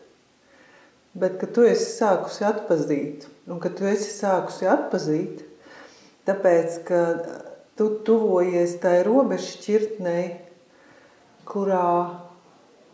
bet 1.15 1.39
ka 1.41 1.47
tu 1.47 1.65
esi 1.67 1.89
sākusi 1.99 2.47
atpazīt. 2.47 3.27
Un 3.51 3.59
ka 3.61 3.69
tu 3.69 3.85
esi 3.85 4.13
sākusi 4.15 4.69
atpazīt, 4.71 5.43
tāpēc 6.29 6.85
ka 6.87 7.01
tu 7.77 7.89
tuvojies 8.07 8.77
tai 8.83 9.01
robežšķirtnei, 9.07 10.25
kurā 11.49 12.21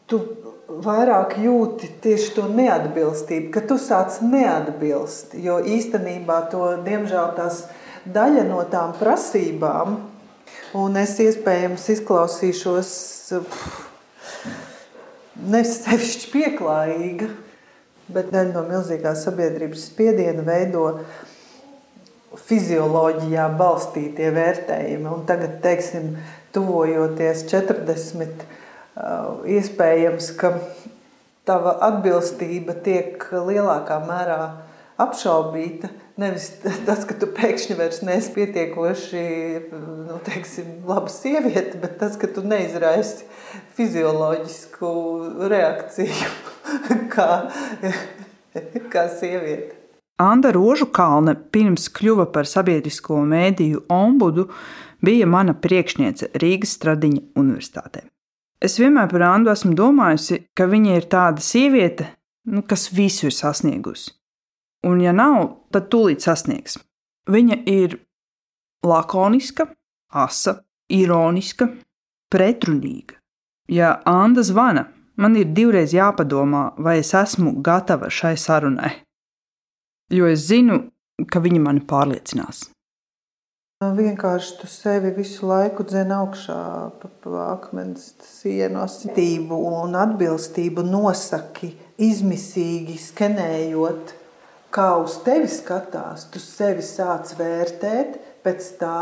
tu 0.07 0.21
vairāk 0.67 1.37
jūti 1.39 1.89
tieši 2.03 2.33
to 2.37 2.47
neatbilstību, 2.51 3.51
ka 3.55 3.63
tu 3.69 3.79
sāc 3.81 4.19
neatbilst. 4.25 5.37
Jo 5.39 5.61
īstenībā 5.63 6.41
to, 6.51 6.73
diemžēl, 6.87 7.33
tās 7.39 7.65
daļa 8.07 8.47
no 8.49 8.63
tām 8.71 8.95
prasībām, 8.99 9.99
un 10.77 10.99
es 11.01 11.17
iespējams 11.23 11.87
izklausīšos 11.97 12.91
nesevišķi 15.47 16.33
pieklājīga, 16.35 17.31
bet 18.11 18.35
daļa 18.35 18.53
no 18.55 18.67
milzīgās 18.67 19.25
sabiedrības 19.27 19.89
spiediena 19.91 20.43
veido 20.47 20.89
fizioloģijā 22.47 23.47
balstītie 23.59 24.29
vērtējumi. 24.35 25.09
Un 25.09 25.25
tagad, 25.29 25.57
teiksim, 25.65 26.15
tuvojoties 26.55 27.47
40, 27.51 28.45
uh, 28.45 28.56
iespējams, 28.97 30.31
ka 30.41 30.57
tava 31.47 31.77
atbilstība 31.87 32.75
tiek 32.85 33.23
lielākā 33.31 34.01
mērā 34.07 34.41
apšaubīta. 35.01 35.91
Nevis 36.17 36.49
tas, 36.65 37.05
ka 37.05 37.15
tu 37.21 37.29
pēkšņi 37.37 37.77
vairs 37.77 38.01
neesi 38.07 38.33
pietiekoši 38.33 39.25
nu, 39.77 40.17
teiksim, 40.25 40.71
laba 40.89 41.13
sieviete, 41.13 41.77
bet 41.83 41.99
tas, 42.01 42.17
ka 42.17 42.31
tu 42.33 42.45
neizraisi 42.47 43.29
fizioloģisku 43.77 44.93
reakciju 45.53 46.31
kā, 47.15 47.31
kā 48.95 49.07
sieviete. 49.13 49.77
Anna 50.17 50.49
Rožukalne 50.49 51.35
pirms 51.53 51.91
kļuva 51.93 52.31
par 52.33 52.49
sabiedrisko 52.49 53.21
mēdīju 53.29 53.85
ombudu, 53.93 54.49
bija 55.05 55.29
mana 55.29 55.53
priekšniece 55.53 56.33
Rīgas 56.41 56.73
Stradiņa 56.79 57.27
Universitātē. 57.37 58.07
Es 58.63 58.79
vienmēr 58.81 59.11
par 59.11 59.25
Andu 59.27 59.53
esmu 59.53 59.75
domājusi, 59.77 60.41
ka 60.57 60.67
viņa 60.71 60.97
ir 60.97 61.09
tāda 61.13 61.45
sieviete, 61.45 62.09
nu, 62.53 62.63
kas 62.63 62.89
visu 62.93 63.29
ir 63.29 63.37
sasniegusi. 63.37 64.15
Un, 64.87 65.01
ja 65.03 65.13
nav, 65.13 65.67
tad 65.75 65.91
tūlīt 65.93 66.25
sasniegs. 66.25 66.79
Viņa 67.29 67.63
ir 67.69 67.99
lakoniska, 68.87 69.67
asa, 70.15 70.61
ironiska, 70.89 71.69
pretrunīga. 72.33 73.19
Ja 73.69 73.97
Anna 74.07 74.45
zvana, 74.47 74.87
man 75.19 75.35
ir 75.37 75.51
divreiz 75.51 75.93
jāpadomā, 75.97 76.71
vai 76.79 77.01
es 77.03 77.11
esmu 77.19 77.59
gatava 77.67 78.13
šai 78.13 78.37
sarunai 78.39 78.95
jo 80.11 80.27
es 80.31 80.47
zinu, 80.49 80.81
ka 81.31 81.41
viņi 81.43 81.61
mani 81.63 81.83
pārliecinās. 81.89 82.67
Vienkārši 83.77 84.55
tu 84.57 84.67
sevi 84.73 85.11
visu 85.13 85.45
laiku 85.45 85.85
dzen 85.85 86.09
augšā 86.17 86.61
pa, 86.97 87.11
pa 87.21 87.43
akmens 87.51 88.07
sienu 88.25 88.81
asitību 88.81 89.59
un 89.69 89.99
atbilstību 90.01 90.81
nosaki 90.81 91.69
izmisīgi 92.01 92.97
skenējot, 92.97 94.15
kā 94.73 94.87
uz 95.03 95.19
tevi 95.29 95.53
skatās. 95.53 96.25
Tu 96.33 96.41
sevi 96.41 96.81
sāc 96.81 97.35
vērtēt 97.37 98.17
pēc 98.49 98.73
tā, 98.81 98.97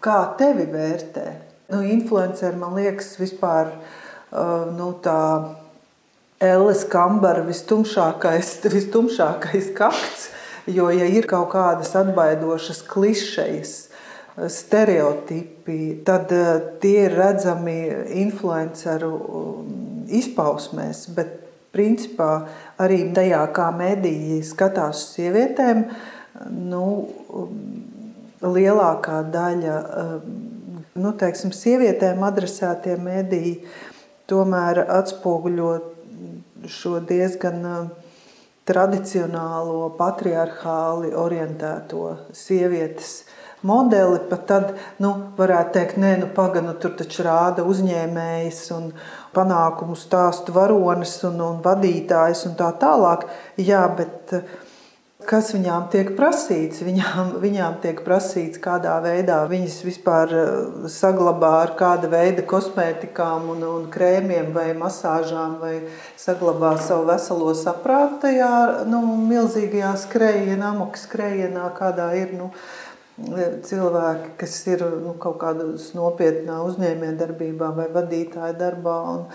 kā 0.00 0.18
tevi 0.40 0.64
vērtē. 0.72 1.28
Nu, 1.76 1.84
influenceri, 1.92 2.56
man 2.56 2.80
liekas, 2.80 3.18
vispār 3.20 3.68
uh, 3.68 4.72
nu, 4.80 4.94
tā 5.04 5.20
Elles 6.40 6.88
kambara 6.88 7.44
vistumšākais, 7.44 8.62
vistumšākais 8.80 9.74
kakts. 9.76 10.30
Jo, 10.68 10.90
ja 10.92 11.06
ir 11.08 11.24
kaut 11.30 11.48
kādas 11.54 11.94
atbaidošas 11.96 12.82
klišejas, 12.88 13.74
stereotipi, 14.48 16.02
tad 16.04 16.32
eh, 16.32 16.60
tie 16.80 17.06
ir 17.08 17.16
redzami 17.18 17.76
influenceru 18.22 19.10
um, 19.10 19.70
izpausmēs. 20.06 21.06
Bet, 21.16 21.36
principā, 21.70 22.48
arī 22.82 23.04
tajā, 23.14 23.44
kā 23.54 23.68
mediji 23.74 24.40
skatās 24.42 25.04
uz 25.04 25.12
sievietēm, 25.18 25.84
nu, 26.50 26.84
um, 27.30 27.60
lielākā 28.42 29.20
daļa 29.30 29.76
um, 30.02 30.40
nu, 30.98 31.12
teiksim, 31.20 31.52
sievietēm 31.54 32.24
adresētie 32.26 32.96
mediji 32.98 33.60
tomēr 34.30 34.82
atspoguļo 34.98 35.70
šo 36.70 36.98
diezgan 37.06 37.62
tradicionālo, 38.68 39.90
patriarchāli 39.98 41.12
orientēto 41.16 42.16
sievietes 42.36 43.22
modeli, 43.66 44.20
pat 44.30 44.46
tad 44.48 44.70
nu, 45.02 45.12
varētu 45.36 45.74
teikt, 45.76 45.98
nē, 46.00 46.14
nu, 46.22 46.30
pagaidi, 46.36 46.66
nu, 46.68 46.76
tur 46.80 46.94
taču 46.96 47.24
rāda 47.26 47.64
uzņēmējs 47.68 48.62
un 48.76 48.90
panākumu 49.36 49.96
stāstu 49.98 50.54
varonis 50.56 51.18
un, 51.28 51.40
un 51.44 51.60
vadītājs 51.64 52.46
un 52.48 52.56
tā 52.60 52.70
tālāk. 52.80 53.26
Jā, 53.60 53.82
bet 53.98 54.36
uh, 54.38 54.56
kas 55.30 55.52
viņām 55.54 55.86
tiek 55.92 56.10
prasīts? 56.18 56.82
Viņām, 56.82 57.36
viņām 57.42 57.78
tiek 57.84 58.02
prasīts, 58.06 58.58
kādā 58.62 58.96
veidā 59.04 59.38
viņas 59.50 59.78
vispār 59.86 60.34
uh, 60.34 60.88
saglabā 60.90 61.52
ar 61.62 61.74
kāda 61.78 62.10
veida 62.10 62.44
kosmētikām 62.50 63.48
un, 63.54 63.64
un 63.68 63.88
krēmiem 63.94 64.50
vai 64.56 64.70
masāžām, 64.78 65.58
vai 65.62 65.76
saglabā 66.18 66.74
savu 66.82 67.08
veselo 67.12 67.54
saprātu 67.58 68.24
tajā 68.26 68.52
nu, 68.90 69.02
milzīgajā 69.30 69.94
skrejienā, 70.06 70.74
amoka 70.74 71.00
skrejienā, 71.00 71.70
kādā 71.78 72.12
ir. 72.18 72.34
Nu, 72.40 72.52
cilvēki, 73.20 74.30
kas 74.40 74.54
ir 74.70 74.80
nu, 75.02 75.12
kaut 75.20 75.36
kādā 75.42 75.66
nopietnā 75.96 76.60
uzņēmējdarbībā 76.64 77.68
vai 77.76 77.86
vadītāja 77.92 78.54
darbā, 78.56 78.96
un, 79.12 79.26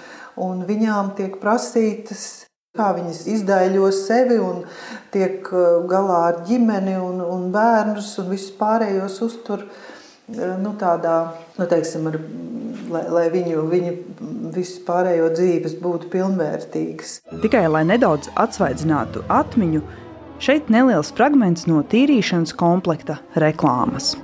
un 0.42 0.64
viņām 0.66 1.14
tiek 1.20 1.38
prasītas, 1.42 2.45
kā 2.78 2.92
viņas 2.98 3.26
izdaļo 3.38 3.90
sevi 3.96 4.38
un 4.42 4.64
tiek 5.14 5.50
galā 5.90 6.22
ar 6.30 6.40
ģimeni 6.48 6.96
un, 7.00 7.20
un 7.24 7.50
bērnus 7.56 8.14
un 8.22 8.32
visus 8.34 8.54
pārējos 8.60 9.20
uztur 9.26 9.68
nu, 10.28 10.72
tādā, 10.80 11.18
nu, 11.58 11.68
teiksim, 11.70 12.08
ar, 12.10 12.18
lai, 12.94 13.04
lai 13.18 13.28
viņu, 13.34 13.68
viņu 13.72 13.94
visu 14.56 14.82
pārējo 14.88 15.30
dzīves 15.36 15.78
būtu 15.84 16.10
pilnvērtīgas. 16.14 17.20
Tikai 17.44 17.68
lai 17.70 17.84
nedaudz 17.88 18.32
atsvaidzinātu 18.42 19.24
atmiņu, 19.30 19.84
Šeit 20.36 20.68
neliels 20.68 21.14
fragments 21.16 21.64
no 21.64 21.80
tīrīšanas 21.88 22.52
komplekta 22.60 23.22
reklāmas. 23.40 24.18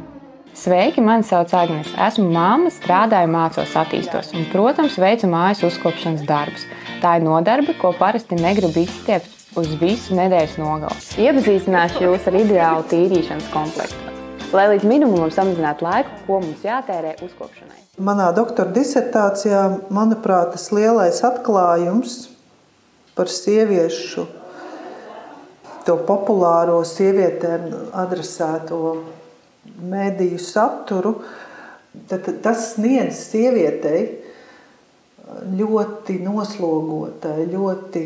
Sveiki, 0.59 0.99
mani 0.99 1.23
sauc 1.23 1.53
Agnēs. 1.55 1.93
Esmu 1.95 2.25
māma, 2.33 2.67
strādāju, 2.75 3.29
mācos, 3.31 3.71
attīstos 3.79 4.33
un, 4.35 4.43
protams, 4.51 4.97
veicu 4.99 5.29
mājas 5.31 5.63
uzkopšanas 5.69 6.25
darbus. 6.27 6.65
Tā 7.01 7.15
ir 7.17 7.23
nodarbe, 7.25 7.73
ko 7.81 7.95
parasti 7.97 8.37
negribu 8.37 8.83
izstiept 8.83 9.57
uz 9.57 9.71
visu 9.81 10.13
nedēļas 10.13 10.59
nogali. 10.61 11.05
Iepazīstināšu 11.23 12.03
jūs 12.05 12.27
ar 12.29 12.37
ideālu 12.37 12.85
tīrīšanas 12.91 13.47
komplektu, 13.49 14.13
lai 14.53 14.67
līdz 14.75 14.85
minimumam 14.85 15.33
samazinātu 15.33 15.87
laiku, 15.87 16.13
ko 16.27 16.37
mums 16.43 16.61
jātērē 16.67 17.15
uzkopšanai. 17.25 17.79
Manā 18.05 18.29
doktora 18.37 18.69
disertācijā, 18.75 19.63
manuprāt, 19.89 20.53
tas 20.53 20.69
lielais 20.75 21.23
atklājums 21.25 22.19
par 23.17 23.33
sieviešu 23.33 24.27
to 25.87 25.97
populāro 26.05 26.83
sievietēm 26.85 27.65
adresēto 27.97 28.95
mediju 29.81 30.37
saturu, 30.37 31.17
tad 32.07 32.29
tas 32.45 32.75
sniedz 32.75 33.25
sievietei 33.31 34.20
ļoti 35.57 36.17
noslogotai, 36.25 37.47
ļoti 37.51 38.03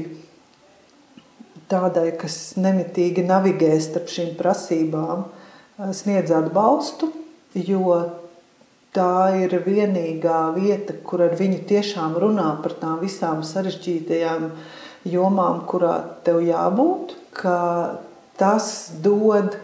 tādai, 1.71 2.11
kas 2.19 2.55
nemitīgi 2.61 3.25
navigē 3.25 3.73
starp 3.81 4.11
šīm 4.13 4.35
prasībām, 4.39 5.25
sniedz 5.95 6.31
atbalstu, 6.35 7.09
jo 7.57 7.97
tā 8.95 9.35
ir 9.41 9.57
vienīgā 9.65 10.39
vieta, 10.55 10.95
kur 11.03 11.25
ar 11.25 11.35
viņu 11.35 11.65
tiešām 11.67 12.15
runā 12.21 12.47
par 12.63 12.77
tām 12.79 13.01
visām 13.01 13.43
sarežģītajām 13.43 14.49
jomām, 15.09 15.63
kurā 15.67 15.97
tev 16.23 16.43
jābūt 16.45 17.17
ka 17.35 17.59
tas 18.39 18.69
dod 19.03 19.57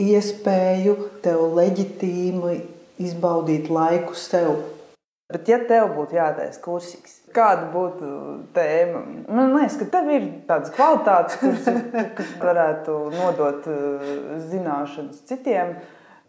iespēju 0.00 0.96
tev 1.24 1.44
leģitīmi 1.58 2.56
izbaudīt 3.02 3.68
laiku 3.72 4.16
sev. 4.18 4.56
Bet, 5.28 5.44
ja 5.44 5.58
tev 5.68 5.90
būtu 5.92 6.16
jātaisa 6.16 6.60
kursīgs, 6.64 7.18
kāda 7.36 7.66
būtu 7.68 8.06
tēma? 8.56 9.02
Man 9.28 9.50
liekas, 9.58 9.74
ka 9.76 9.88
tev 9.92 10.06
ir 10.14 10.22
tādas 10.48 10.72
kvalitātes, 10.72 11.36
kuras 11.42 12.30
varētu 12.40 12.94
nodot 13.12 13.66
eh, 13.68 14.06
zināšanas 14.48 15.20
citiem. 15.28 15.74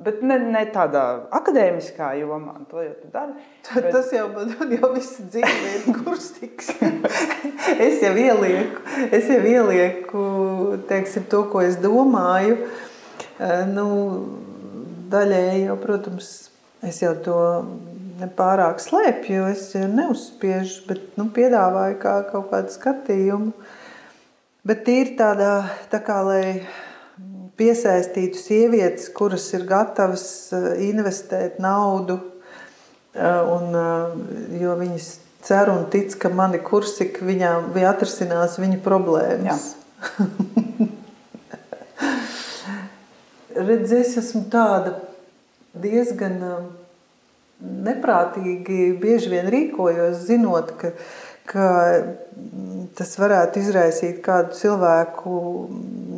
Bet 0.03 0.19
ne, 0.23 0.35
ne 0.51 0.65
tādā 0.71 1.03
akadēmiskā 1.35 2.09
jomā, 2.19 2.57
to 2.67 2.83
jau 2.83 2.91
tu 2.99 3.07
dari. 3.13 3.37
Bet... 3.69 3.87
Tas 3.95 4.11
jau 4.15 4.25
man 4.33 4.75
jau 4.75 4.91
viss 4.91 5.23
dzīve 5.31 5.71
ir 5.77 5.97
kursīgs. 6.03 6.73
es 7.87 8.03
jau 8.03 8.13
ielieku, 8.19 8.83
es 9.15 9.31
jau 9.31 9.39
ielieku 9.39 10.25
teiksim, 10.91 11.23
to, 11.31 11.45
ko 11.51 11.63
es 11.63 11.79
domāju. 11.79 12.65
Eh, 13.39 13.63
nu, 13.71 13.87
daļēji 15.15 15.69
jau, 15.69 15.79
protams, 15.87 16.33
es 16.83 16.99
jau 16.99 17.15
to 17.23 17.39
nepārāk 18.19 18.81
slēpju, 18.83 19.35
jo 19.35 19.47
es 19.51 19.65
neuzspiežu, 19.75 20.83
bet 20.89 21.17
nu, 21.19 21.29
piedāvāju 21.35 21.97
kā 22.01 22.15
kaut 22.31 22.49
kādu 22.51 22.75
skatījumu. 22.75 23.51
Bet 24.67 24.87
ir 24.91 25.15
tādā, 25.17 25.53
tā 25.91 26.01
kā, 26.03 26.19
lai 26.27 26.43
piesaistītu 27.59 28.39
sievietes, 28.39 29.09
kuras 29.15 29.45
ir 29.55 29.65
gatavas 29.67 30.25
eh, 30.55 30.69
investēt 30.89 31.59
naudu, 31.63 32.19
eh, 33.15 33.41
un, 33.55 33.75
eh, 33.75 34.07
jo 34.61 34.75
viņas 34.79 35.07
cer 35.43 35.71
un 35.71 35.85
tic, 35.91 36.15
ka 36.19 36.29
mani 36.31 36.59
kursi 36.63 37.05
viņām 37.15 37.71
atrisinās 37.89 38.59
viņu 38.59 38.79
problēmas. 38.85 39.63
Redz, 43.69 43.91
es 43.91 44.17
esmu 44.19 44.45
tāda 44.51 44.91
diezgan 45.75 46.35
neprātīgi 47.59 48.93
bieži 49.01 49.33
vien 49.33 49.49
rīkojos, 49.51 50.21
zinot, 50.27 50.75
ka, 50.79 50.93
ka 51.49 51.65
tas 52.99 53.15
varētu 53.19 53.63
izraisīt 53.63 54.21
kādu 54.25 54.55
cilvēku 54.59 55.39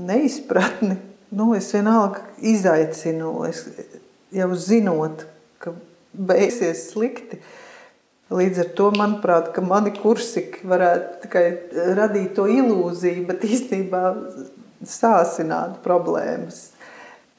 neizpratni 0.10 1.00
nu, 1.32 1.56
es 1.56 1.72
vienalga 1.74 2.26
izaicinu, 2.38 3.32
es 3.48 3.64
jau 4.36 4.52
zinot, 4.56 5.26
ka 5.64 5.74
beigsies 6.12 6.90
slikti. 6.92 7.40
Līdz 8.32 8.62
ar 8.64 8.70
to, 8.76 8.88
manuprāt, 8.96 9.58
mani 9.68 9.92
kursi 9.96 10.46
varētu 10.64 11.26
tikai 11.26 11.46
radīt 11.98 12.36
to 12.38 12.46
ilūziju, 12.52 13.26
bet 13.28 13.44
īstenībā 13.48 14.04
sāsināt 14.88 15.82
problēmas. 15.84 16.70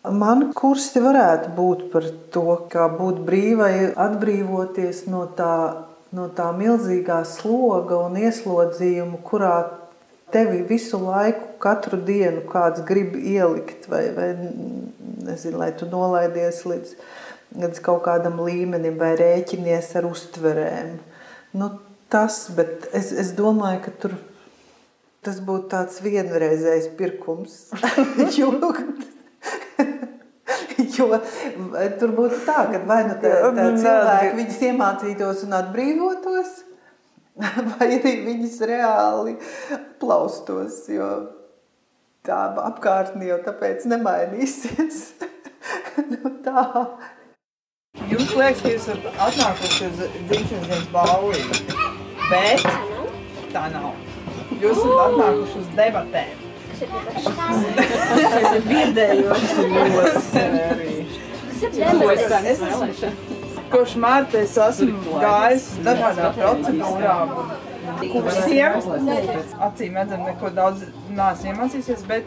Man 0.02 0.48
kursi 0.50 0.98
varētu 0.98 1.52
būt 1.54 1.82
par 1.92 2.06
to, 2.34 2.56
kā 2.72 2.88
būt 2.90 3.20
brīvai, 3.22 3.92
atbrīvoties 3.94 5.04
no 5.06 5.28
tā, 5.38 5.86
no 6.10 6.26
tā 6.34 6.48
milzīgā 6.56 7.20
sloga 7.28 8.00
un 8.08 8.18
ieslodzījuma, 8.18 9.20
kurā 9.22 9.54
tevi 10.34 10.64
visu 10.66 10.98
laiku, 10.98 11.52
katru 11.62 12.00
dienu 12.02 12.42
kāds 12.50 12.82
grib 12.88 13.14
ielikt, 13.14 13.86
vai, 13.92 14.08
vai 14.16 14.32
nezinu, 15.22 15.60
lai 15.60 15.70
tu 15.78 15.86
nolaidies 15.86 16.64
līdz, 16.66 16.96
līdz 17.62 17.84
kaut 17.86 18.02
kādam 18.08 18.42
līmenim, 18.42 18.98
vai 18.98 19.14
rēķinies 19.20 19.94
ar 20.00 20.10
uztverēm. 20.10 20.96
Nu, 21.62 21.70
tas, 22.10 22.48
bet 22.56 22.90
es, 22.90 23.14
es 23.14 23.34
domāju, 23.38 23.84
ka 23.86 23.96
tur 24.02 24.18
tas 25.22 25.38
būtu 25.38 25.70
tāds 25.70 26.02
vienreizējs 26.02 26.90
pirkums. 26.98 27.68
jo, 28.40 28.50
jo 30.98 31.09
tur 32.00 32.12
būtu 32.16 32.42
tā, 32.46 32.66
ka 32.72 32.83
vai 32.88 33.02
nu 33.09 33.16
tā, 33.22 33.33
tā 33.57 33.68
cilvēki 33.85 34.37
viņus 34.40 34.61
iemācītos 34.68 35.44
un 35.46 35.57
atbrīvotos, 35.61 36.52
vai 37.72 37.88
arī 37.98 38.16
viņas 38.26 38.59
reāli 38.68 39.37
plaustos, 40.02 40.85
jo 40.92 41.09
tā 42.26 42.42
apkārtne 42.66 43.31
jau 43.31 43.40
tāpēc 43.46 43.88
nemainīsies. 43.90 45.02
nu, 46.12 46.37
tā. 46.44 46.66
Jums 48.09 48.31
liekas, 48.37 48.62
ka 48.62 48.70
jūs 48.72 48.87
esat 48.88 49.20
atnākuši 49.26 49.88
uz 49.90 49.98
dzimšanas 50.31 50.70
dienas 50.70 50.87
balvību, 50.94 51.83
bet 52.31 52.64
tā 53.52 53.66
nav. 53.74 53.92
Jūs 54.62 54.78
esat 54.78 55.05
atnākuši 55.09 55.61
uz 55.64 55.74
debatēm. 55.76 56.41
Tas 56.83 58.49
ir 58.53 58.62
biedējoši 58.68 59.66
ļoti 61.62 63.12
Kopš 63.73 63.95
marta 63.97 64.37
es 64.42 64.57
esmu 64.61 65.14
gājis 65.23 65.66
uz 65.73 65.79
dažādām 65.87 66.35
procedūrām, 66.37 67.31
kursiem. 68.03 68.75
Acīm 69.64 69.97
redzam, 69.97 70.27
neko 70.27 70.51
daudz 70.53 70.83
neesmu 71.09 71.47
iemācījusies, 71.55 72.03
bet 72.11 72.25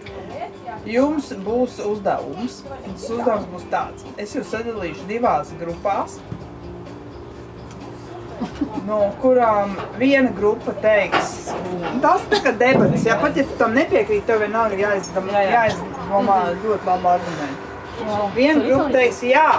jums 0.90 1.30
būs 1.46 1.78
uzdevums. 1.86 2.64
Tas 2.66 3.06
uzdevums 3.12 3.48
būs 3.52 3.66
tāds. 3.74 4.08
Es 4.18 4.34
jūs 4.34 4.50
sadalīšu 4.56 5.06
divās 5.12 5.54
grupās, 5.60 6.18
no 8.88 9.00
kurām 9.22 9.76
viena 10.00 10.32
grupa 10.36 10.72
teiks, 10.84 11.52
tas 12.04 12.22
tā 12.32 12.38
kā 12.46 12.52
debats, 12.60 13.06
ja 13.08 13.16
pat 13.22 13.38
ja 13.38 13.44
tu 13.48 13.54
tam 13.60 13.72
nepiekrīt, 13.78 14.24
tev 14.28 14.38
vienalga 14.44 14.76
jāizdomā, 14.80 15.40
jāizdomā 15.50 16.40
ļoti 16.64 16.86
labi 16.90 17.08
argumenti. 17.16 17.64
Viena 18.36 18.62
grupa 18.66 18.90
teiks, 18.98 19.20
jā, 19.26 19.50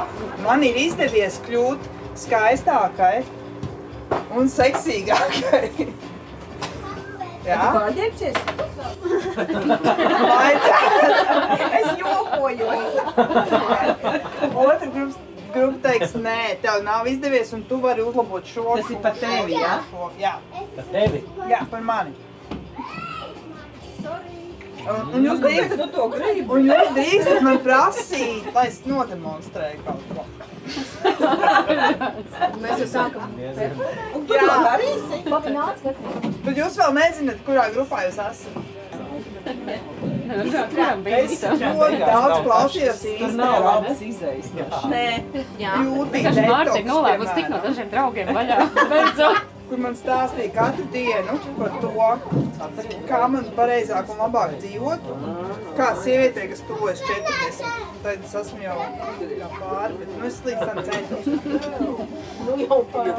man 0.44 0.58
ir 0.66 0.74
izdevies 0.86 1.34
kļūt 1.46 1.80
skaistākai 2.26 3.16
un 4.36 4.44
seksīgākai. 4.52 5.66
Jā, 7.46 7.62
pārģērbsies? 7.76 8.36
es 11.78 11.88
jokoju. 12.00 12.66
Otra 14.66 14.88
grupa, 14.90 15.35
grupa 15.56 15.88
teiks, 15.88 16.14
nē, 16.22 16.38
tev 16.62 16.82
nav 16.86 17.08
izdevies, 17.10 17.52
un 17.56 17.64
tu 17.68 17.80
vari 17.82 18.04
uzlabot 18.04 18.46
šo. 18.46 18.64
Tas 18.78 18.90
ir 18.94 19.00
par 19.04 19.16
tevi, 19.20 19.56
jā? 19.58 19.74
Jā, 20.20 20.34
par 20.76 20.88
tevi. 20.92 21.22
Jā, 21.50 21.60
par 21.72 21.82
mani. 21.90 22.14
Un, 24.86 25.08
un 25.18 25.24
jūs 25.26 25.40
drīkstat, 25.42 25.80
Nu, 25.80 25.86
to 25.90 26.04
gribi. 26.12 26.44
un 26.46 26.68
jūs 26.68 26.90
drīkstat 26.94 27.40
man 27.42 27.56
prasīt, 27.64 28.44
lai 28.54 28.66
es 28.70 28.76
nodemonstrēju 28.86 29.80
kaut 29.82 30.04
ko. 30.12 30.26
Mēs 32.62 32.84
jau 32.84 32.88
sākam. 32.92 33.34
Un 34.14 34.26
tu 34.30 34.38
to 34.38 34.56
darīsi? 34.68 35.20
Bet 36.46 36.62
jūs 36.62 36.78
vēl 36.78 36.94
nezināt, 37.00 37.42
kurā 37.48 37.66
grupā 37.74 38.04
jūs 38.06 38.22
esat. 38.28 38.50
Es 40.44 41.42
Ļoti 41.62 41.98
daudz 42.02 42.38
klausījos 42.46 43.02
Tur 43.06 43.34
nav 43.38 43.56
labas 43.64 44.00
izējas. 44.04 44.52
Nē, 44.92 45.04
jā. 45.60 45.74
Jūtīgi 45.86 46.46
Mārta 46.46 46.78
ir 46.80 46.88
nolēmusi 46.88 47.36
tik 47.40 47.52
no 47.52 47.60
dažiem 47.64 47.92
draugiem 47.92 48.32
vaļā. 48.36 48.58
Beidzot. 48.92 49.44
kur 49.66 49.80
man 49.82 49.96
stāstīja 49.98 50.52
katru 50.54 50.84
dienu 50.94 51.38
par 51.56 51.72
to, 51.82 51.90
kā 53.08 53.22
man 53.32 53.48
pareizāk 53.56 54.12
un 54.14 54.20
labāk 54.22 54.52
dzīvot. 54.62 55.08
Kā 55.76 55.90
sievietē, 56.00 56.46
kas 56.48 56.62
tuvojas 56.64 57.00
40, 57.04 57.86
tad 58.04 58.22
es 58.24 58.34
esmu 58.40 58.62
jau 58.62 58.76
kā 58.80 59.48
pāri, 59.58 59.96
bet 60.00 60.08
nu, 60.14 60.22
es 60.28 60.38
līdz 60.46 60.62
tam 60.68 60.78
centos. 60.86 61.26
Nu 62.46 62.56
jau 62.62 62.78
pāri. 62.94 63.10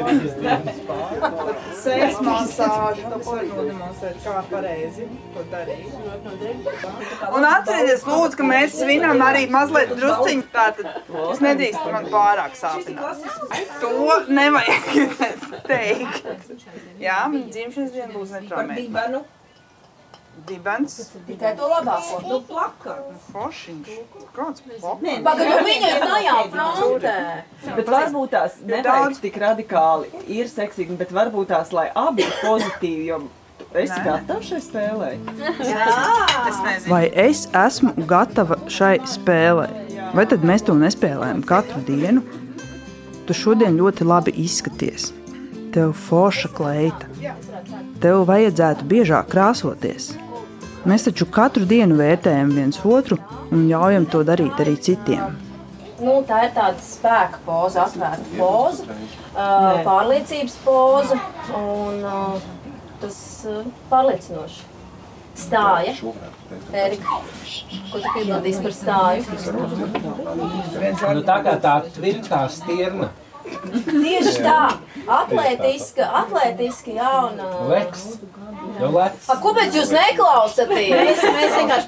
Sēs 1.77 2.17
masāžu, 2.25 3.05
tas 3.13 3.29
var 3.29 3.45
nodemonstrēt, 3.51 4.17
kā 4.25 4.41
pareizi 4.49 5.07
to 5.35 5.45
darīt. 5.53 5.91
Un 7.29 7.47
atcerieties, 7.51 8.07
lūdzu, 8.09 8.39
ka 8.41 8.49
mēs 8.49 8.79
svinam 8.81 9.21
arī 9.27 9.45
mazliet 9.53 9.93
drusciņu, 9.93 10.49
tātad 10.53 10.87
es 11.29 11.43
nedrīkst 11.45 11.89
man 11.93 12.09
pārāk 12.13 12.57
sāpināt. 12.57 13.25
To 13.85 14.19
nevajag 14.33 14.83
teikt. 15.71 16.23
Jā, 17.01 17.25
dzimšanas 17.33 17.93
diena 17.93 18.13
būs 18.15 18.37
netraumēta. 18.39 19.25
Dibens, 20.45 20.93
Tikai 21.27 21.55
to 21.57 21.65
labāko. 21.67 22.19
Nu, 22.27 22.37
plakā. 22.47 22.93
fošiņš, 23.33 23.87
kāds 24.35 24.61
pop. 24.81 25.01
Pagaidu, 25.01 25.57
viņa 25.65 25.89
ir 25.95 26.05
tajā 26.05 26.35
frontē. 26.53 27.15
Bet 27.79 27.89
varbūt 27.91 28.29
tās 28.35 28.59
nevajag 28.63 29.17
tik 29.23 29.39
radikāli. 29.41 30.11
Ir 30.27 30.45
seksīgi, 30.51 30.95
bet 30.99 31.11
varbūt 31.15 31.49
tās, 31.51 31.73
lai 31.73 31.87
abi 31.95 32.23
ir 32.27 32.35
pozitīvi, 32.43 33.05
jo 33.09 33.19
tu 33.57 33.65
esi 33.81 33.97
Nē. 33.97 34.03
gatavs 34.05 34.51
šai 34.53 34.61
spēlē. 34.67 35.09
Es 35.41 36.61
nezinu. 36.63 36.91
Vai 36.93 37.03
es 37.25 37.47
esmu 37.51 37.95
gatava 38.07 38.59
šai 38.71 38.99
spēlei? 39.09 39.71
Vai 40.15 40.25
tad 40.29 40.45
mēs 40.47 40.63
to 40.63 40.77
nespēlējam 40.77 41.41
katru 41.49 41.81
dienu? 41.87 42.21
Tu 43.27 43.33
šodien 43.35 43.75
ļoti 43.75 44.05
labi 44.07 44.31
izskaties. 44.39 45.09
Tev 45.75 45.91
forša 46.07 46.53
kleita. 46.55 47.09
Tev 47.99 48.23
vajadzētu 48.29 48.85
biežāk 48.87 49.27
krāsoties. 49.33 50.13
Mēs 50.87 51.03
taču 51.03 51.25
katru 51.27 51.65
dienu 51.67 51.97
vērtējam 51.99 52.53
viens 52.55 52.77
otru 52.87 53.17
un 53.51 53.65
ļaujam 53.67 54.05
to 54.11 54.21
darīt 54.27 54.61
arī 54.63 54.77
citiem. 54.79 55.35
Nu, 55.97 56.21
tā 56.29 56.43
ir 56.45 56.53
tāda 56.55 56.79
spēka 56.85 57.41
poza, 57.43 57.87
atvērta 57.87 58.37
poza, 58.37 58.95
pārliecības 59.87 60.57
poza 60.63 61.17
un 61.57 62.05
tas 63.01 63.19
uh, 63.49 63.61
pārliecinoši. 63.91 64.65
Stāja. 65.37 65.93
Erika, 66.73 67.19
ko 67.91 67.99
tu 68.01 68.13
piedalīsi 68.15 68.63
par 68.63 68.73
stāju? 68.73 69.21
Nu, 71.13 71.21
tā 71.27 71.37
kā 71.45 71.57
tā 71.61 71.75
tvirtā 71.93 72.41
stirna 72.49 73.11
Tieši 73.47 74.41
tā, 74.43 74.61
atlētiska, 75.07 76.07
atlētiska 76.21 76.95
jauna. 76.97 77.47
leks, 77.71 78.05
Kāpēc 78.77 79.75
jūs 79.77 79.91
neklausāties? 79.95 80.89
Mēs, 80.91 81.23
mēs 81.35 81.53
vienkārši 81.57 81.87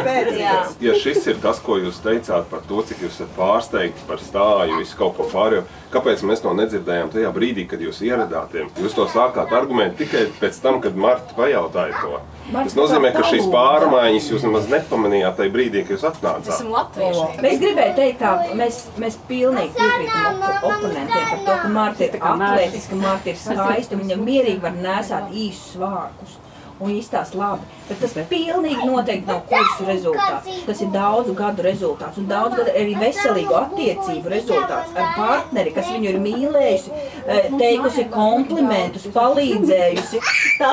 spēcīgs. 0.00 0.76
Ja 0.84 0.96
šis 1.02 1.26
ir 1.32 1.40
tas, 1.42 1.60
ko 1.64 1.78
jūs 1.80 2.00
teicāt 2.04 2.48
par 2.52 2.62
to, 2.68 2.82
cik 2.88 3.04
jūs 3.06 3.16
esat 3.18 3.32
pārsteigti 3.38 4.06
par 4.08 4.22
stāju, 4.22 4.80
visu 4.80 4.98
kaut 5.00 5.16
ko 5.18 5.28
pārējo, 5.32 5.64
kāpēc 5.94 6.22
mēs 6.30 6.44
to 6.44 6.54
nedzirdējām 6.58 7.10
tajā 7.14 7.32
brīdī, 7.34 7.66
kad 7.70 7.82
jūs 7.82 8.02
ieradāties? 8.06 8.70
Jūs 8.80 8.96
to 8.98 9.08
sākāt 9.10 9.50
argumentēt 9.56 9.98
tikai 10.04 10.26
pēc 10.40 10.62
tam, 10.62 10.80
kad 10.84 10.96
Marta 10.96 11.34
pajautāja 11.38 12.04
to. 12.04 12.20
Tas 12.50 12.74
nozīmē, 12.74 13.12
ka 13.14 13.22
šīs 13.30 13.46
pārmaiņas 13.52 14.28
jūs 14.32 14.44
nemaz 14.46 14.66
nepamanījāt 14.72 15.36
tajā 15.38 15.52
brīdī, 15.54 15.84
kad 15.86 15.94
jūs 15.94 16.06
atnācāt. 16.08 16.50
Esam 16.50 16.72
latvieši. 16.74 17.26
Es 17.46 17.60
gribēju 17.62 17.96
teikt, 17.98 18.22
tā, 18.24 18.32
mēs, 18.58 18.80
mēs 18.98 19.18
pilnīgi 19.28 19.74
piekrītam 19.76 20.42
op 20.48 20.68
oponentiem 20.72 21.26
par 21.30 21.42
to, 21.46 21.56
ka 21.62 21.72
Marta 21.76 22.06
ir 22.08 22.16
atlētiska, 22.32 23.00
Marta 23.04 23.30
ir 23.30 23.38
skaista, 23.38 23.96
un 23.96 24.02
viņa 24.04 24.18
mierīgi 24.24 24.64
var 24.64 24.78
nesāt 24.80 25.30
īsus 25.30 25.78
vārkus. 25.80 26.38
Un 26.80 26.94
izstāst 26.96 27.34
labi, 27.36 27.60
bet 27.90 27.98
tas 28.00 28.14
pilnīgi 28.30 28.86
noteikti 28.88 29.26
nav 29.28 29.42
kursu 29.50 29.84
rezultāts. 29.84 30.46
Tas 30.64 30.80
ir 30.80 30.88
daudzu 30.94 31.34
gadu 31.36 31.62
rezultāts 31.66 32.16
un 32.22 32.24
daudzu 32.30 32.56
gadu 32.62 32.70
arī 32.80 32.94
veselīgu 32.96 33.52
attiecību 33.58 34.32
rezultāts 34.32 34.94
ar 34.96 35.10
partneri, 35.18 35.74
kas 35.76 35.90
viņu 35.92 36.08
ir 36.14 36.18
mīlējusi, 36.24 36.90
eh, 37.26 37.50
teikusi 37.60 38.06
komplimentus, 38.14 39.04
palīdzējusi. 39.12 40.22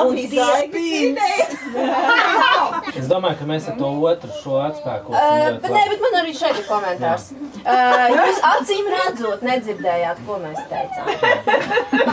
Un 0.08 0.16
tie- 0.16 0.38
Es 2.96 3.06
domāju, 3.08 3.38
ka 3.38 3.44
mēs 3.48 3.68
ar 3.68 3.76
to 3.78 3.88
otru 4.08 4.30
šo 4.42 4.56
atspēku 4.64 5.12
Uh, 5.18 5.58
bet, 5.60 5.70
nē, 5.72 5.82
bet 5.90 6.00
man 6.04 6.16
arī 6.22 6.32
šeit 6.36 6.56
ir 6.60 6.64
komentārs. 6.68 7.28
Uh, 7.64 8.08
jūs 8.14 8.40
acīm 8.48 8.88
redzot, 8.92 9.42
nedzirdējāt, 9.44 10.20
ko 10.26 10.38
mēs 10.40 10.60
teicām. 10.70 11.04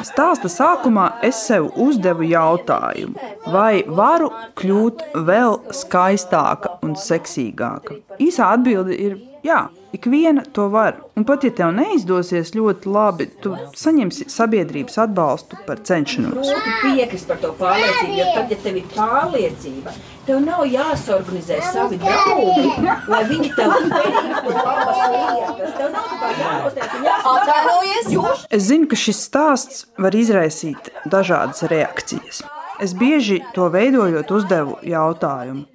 Stāsta 0.07 0.49
sākumā 0.51 1.07
es 1.23 1.39
sev 1.47 1.69
uzdevu 1.75 2.27
jautājumu, 2.29 3.15
vai 3.53 3.83
varu 3.87 4.31
kļūt 4.59 5.05
vēl 5.27 5.59
skaistāka 5.75 6.77
un 6.85 6.97
seksīgāka. 6.99 8.01
Īsā 8.21 8.51
atbilde 8.55 8.95
ir 8.95 9.17
jā, 9.45 9.67
ik 9.95 10.05
viena 10.05 10.43
to 10.53 10.67
var. 10.69 10.97
Un 11.15 11.23
pat 11.27 11.45
ja 11.45 11.51
tev 11.55 11.71
neizdosies 11.75 12.53
ļoti 12.55 12.89
labi, 12.91 13.27
tu 13.43 13.53
saņemsi 13.77 14.27
sabiedrības 14.31 14.97
atbalstu 15.05 15.59
par 15.67 15.81
cenšanos. 15.87 16.49
grūti 16.49 16.73
piekrist 16.81 17.29
par 17.29 17.39
to 17.43 17.53
pārliecību, 17.59 18.17
jo 18.19 18.25
tad, 18.35 18.51
ja 18.51 18.57
tev 18.65 18.79
ir 18.81 18.89
pārliecība, 18.95 19.93
tev 20.27 20.41
nav 20.43 20.65
jāsorganizē 20.69 21.61
savi 21.71 21.99
draugi, 22.01 22.73
lai 23.13 23.21
viņi 23.31 23.53
tev 23.55 23.77
teiktu 23.93 24.57
labas 24.57 25.03
lietas. 25.13 25.77
Tev 25.77 25.93
nav 25.93 26.11
tā 26.23 26.33
jāuztiek 26.41 26.97
un 26.97 27.07
jāsaka, 27.11 27.35
Atvainojies! 27.35 28.11
jūs 28.17 28.45
Es 28.49 28.67
zinu, 28.71 28.89
ka 28.91 28.99
šis 28.99 29.23
stāsts 29.29 29.87
var 30.01 30.17
izraisīt 30.17 30.91
dažādas 31.11 31.65
reakcijas. 31.71 32.43
Es 32.83 32.93
bieži 32.97 33.39
to 33.55 33.69
veidojot, 33.71 34.31
uzdevu 34.35 34.79
jautājumu, 34.83 35.65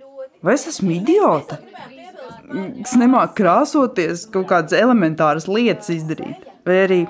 vai 0.44 0.56
es 0.58 0.66
esmu 0.68 0.92
idiota? 0.98 1.60
Es 2.82 2.96
nemāku 2.98 3.38
krāsoties, 3.40 4.26
kaut 4.32 4.48
kādas 4.50 4.74
elementāras 4.76 5.46
lietas 5.48 5.92
izdarīt. 5.94 6.44
Vai 6.66 6.82
arī 6.84 7.00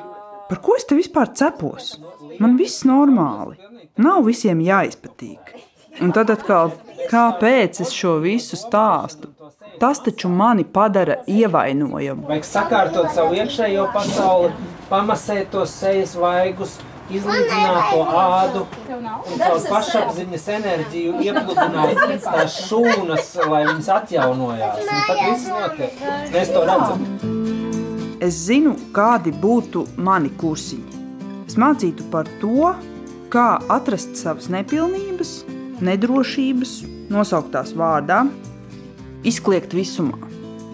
par 0.50 0.60
ko 0.62 0.76
es 0.78 0.86
te 0.86 0.98
vispār 0.98 1.32
cepos? 1.34 1.94
Man 2.40 2.56
viss 2.60 2.84
normāli. 2.88 3.58
Nav 4.00 4.22
visiem 4.28 4.60
jāizpatīk. 4.64 5.54
Un 6.00 6.14
tad 6.16 6.30
atkal, 6.32 6.70
kāpēc 7.10 7.82
es 7.84 7.90
šo 7.92 8.18
visu 8.22 8.56
stāstu? 8.56 9.32
Tas 9.80 10.00
taču 10.04 10.28
mani 10.28 10.64
padara 10.64 11.18
ievainojamu. 11.28 12.28
Vajag 12.28 12.46
sakārtot 12.46 13.10
savu 13.14 13.36
iekšējo 13.40 13.86
pasauli, 13.94 14.52
pamasēt 14.90 15.50
tos 15.54 15.72
sejas 15.82 16.12
vaigus, 16.20 16.76
izlīdzināt 17.16 17.90
to 17.92 18.04
ādu 18.20 18.62
un 18.96 19.40
caur 19.40 19.64
pašapziņas 19.70 20.46
enerģiju 20.56 21.24
iepludināt 21.26 22.24
tās 22.26 22.58
šūnas, 22.68 23.32
lai 23.50 23.64
viņas 23.68 23.90
atjaunojās. 23.96 24.80
Un 24.80 24.92
tad 25.08 25.22
viss 25.24 25.50
notiek. 25.50 26.04
Mēs 26.34 26.54
to 26.54 26.64
redzam. 26.68 27.04
Es 28.20 28.36
zinu, 28.46 28.74
kādi 28.92 29.32
būtu 29.32 29.86
mani 29.96 30.30
kursiņi. 30.40 30.98
Es 31.48 31.56
mācītu 31.58 32.04
par 32.12 32.28
to, 32.42 32.74
kā 33.32 33.46
atrast 33.72 34.18
savas 34.20 34.50
nepilnības, 34.52 35.40
nedrošības, 35.80 36.74
nosauktās 37.10 37.72
vārdā, 37.78 38.26
izkliegt 39.26 39.74
visumā. 39.74 40.18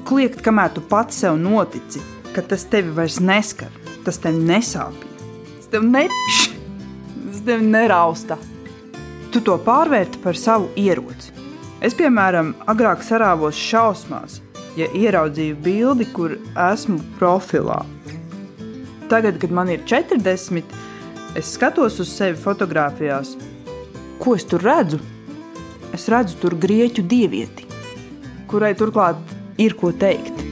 Kliegt, 0.06 0.42
kamēr 0.44 0.74
tu 0.74 0.82
pats 0.90 1.22
sev 1.22 1.38
notici, 1.40 2.02
ka 2.34 2.44
tas 2.44 2.66
tevi 2.70 2.92
vairs 2.94 3.18
neskar, 3.22 3.72
tas 4.06 4.20
tev 4.22 4.36
nesāpina, 4.38 5.15
tas 5.66 5.72
tev 5.72 5.84
nepš, 5.84 6.50
tas 7.32 7.42
tev 7.44 7.62
nerausta. 7.62 8.36
Tu 9.32 9.40
to 9.40 9.56
pārvērti 9.58 10.20
par 10.22 10.38
savu 10.38 10.68
ieroci. 10.78 11.32
Es, 11.82 11.94
piemēram, 11.94 12.54
agrāk 12.70 13.02
sarāvos 13.02 13.58
šausmās, 13.58 14.40
ja 14.78 14.86
ieraudzīju 14.94 15.56
bildi, 15.62 16.06
kur 16.14 16.36
esmu 16.54 17.00
profilā. 17.18 17.82
Tagad, 19.10 19.40
kad 19.42 19.50
man 19.50 19.70
ir 19.70 19.82
40, 19.86 20.62
es 21.36 21.52
skatos 21.58 21.98
uz 22.00 22.14
sevi 22.14 22.38
fotografijās. 22.38 23.34
Ko 24.22 24.36
es 24.38 24.46
tur 24.46 24.62
redzu? 24.62 25.02
Es 25.94 26.08
redzu 26.08 26.38
tur 26.40 26.54
grieķu 26.54 27.02
dievieti, 27.02 27.66
kurai 28.50 28.74
turklāt 28.78 29.18
ir 29.58 29.74
ko 29.78 29.92
teikt. 29.92 30.46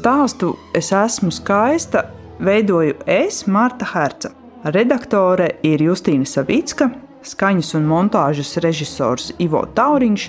Stāstu 0.00 0.54
es 0.72 0.86
esmu 0.96 1.28
skaista, 1.28 2.06
veidoju 2.40 2.94
es, 3.04 3.42
Marta 3.44 3.84
Herca. 3.84 4.30
Redaktore 4.64 5.50
ir 5.60 5.82
Justīna 5.84 6.24
Savicka, 6.24 6.86
skaņas 7.20 7.74
un 7.76 7.84
montāžas 7.90 8.54
režisors 8.64 9.26
Ivo 9.44 9.60
Tauriņš, 9.76 10.22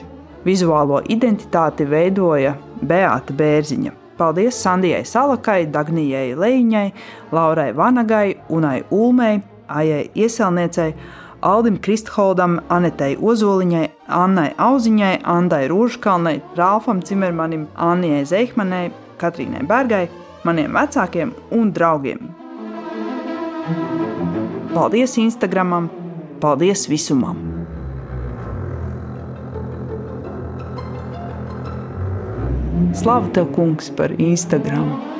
vizuālo 0.43 0.99
identitāti 1.15 1.87
veidoja 1.87 2.57
Beāta 2.83 3.31
Bērziņa. 3.31 3.93
Paldies 4.19 4.59
Sandijai 4.59 5.05
Salakai, 5.07 5.61
Dagnijai 5.71 6.33
Leņķai, 6.35 6.85
Laurai 7.31 7.69
Vanagai, 7.71 8.41
Unai 8.51 8.81
Ulmei, 8.91 9.39
Aijai 9.71 10.09
Ieselniecei, 10.11 10.89
Aldim 11.47 11.77
Kristholdam, 11.79 12.59
Anetei 12.67 13.15
Ozoliņai, 13.15 13.87
Annai 14.19 14.49
Auziņai, 14.59 15.21
Andai 15.23 15.63
Rūžkalnai, 15.71 16.41
Rāfam 16.59 16.99
Cimermanim, 17.07 17.69
Annijai 17.79 18.25
Zeihmanai, 18.27 18.89
Katrīnai 19.21 19.61
Bergai, 19.69 20.07
maniem 20.47 20.73
vecākiem 20.73 21.35
un 21.53 21.69
draugiem. 21.75 22.31
Paldies 24.71 25.17
Instagramam, 25.21 25.89
paldies 26.41 26.87
visumam! 26.89 27.37
Slavu 32.97 33.31
tev, 33.35 33.53
kungs, 33.55 33.91
par 33.95 34.11
Instagram! 34.17 35.10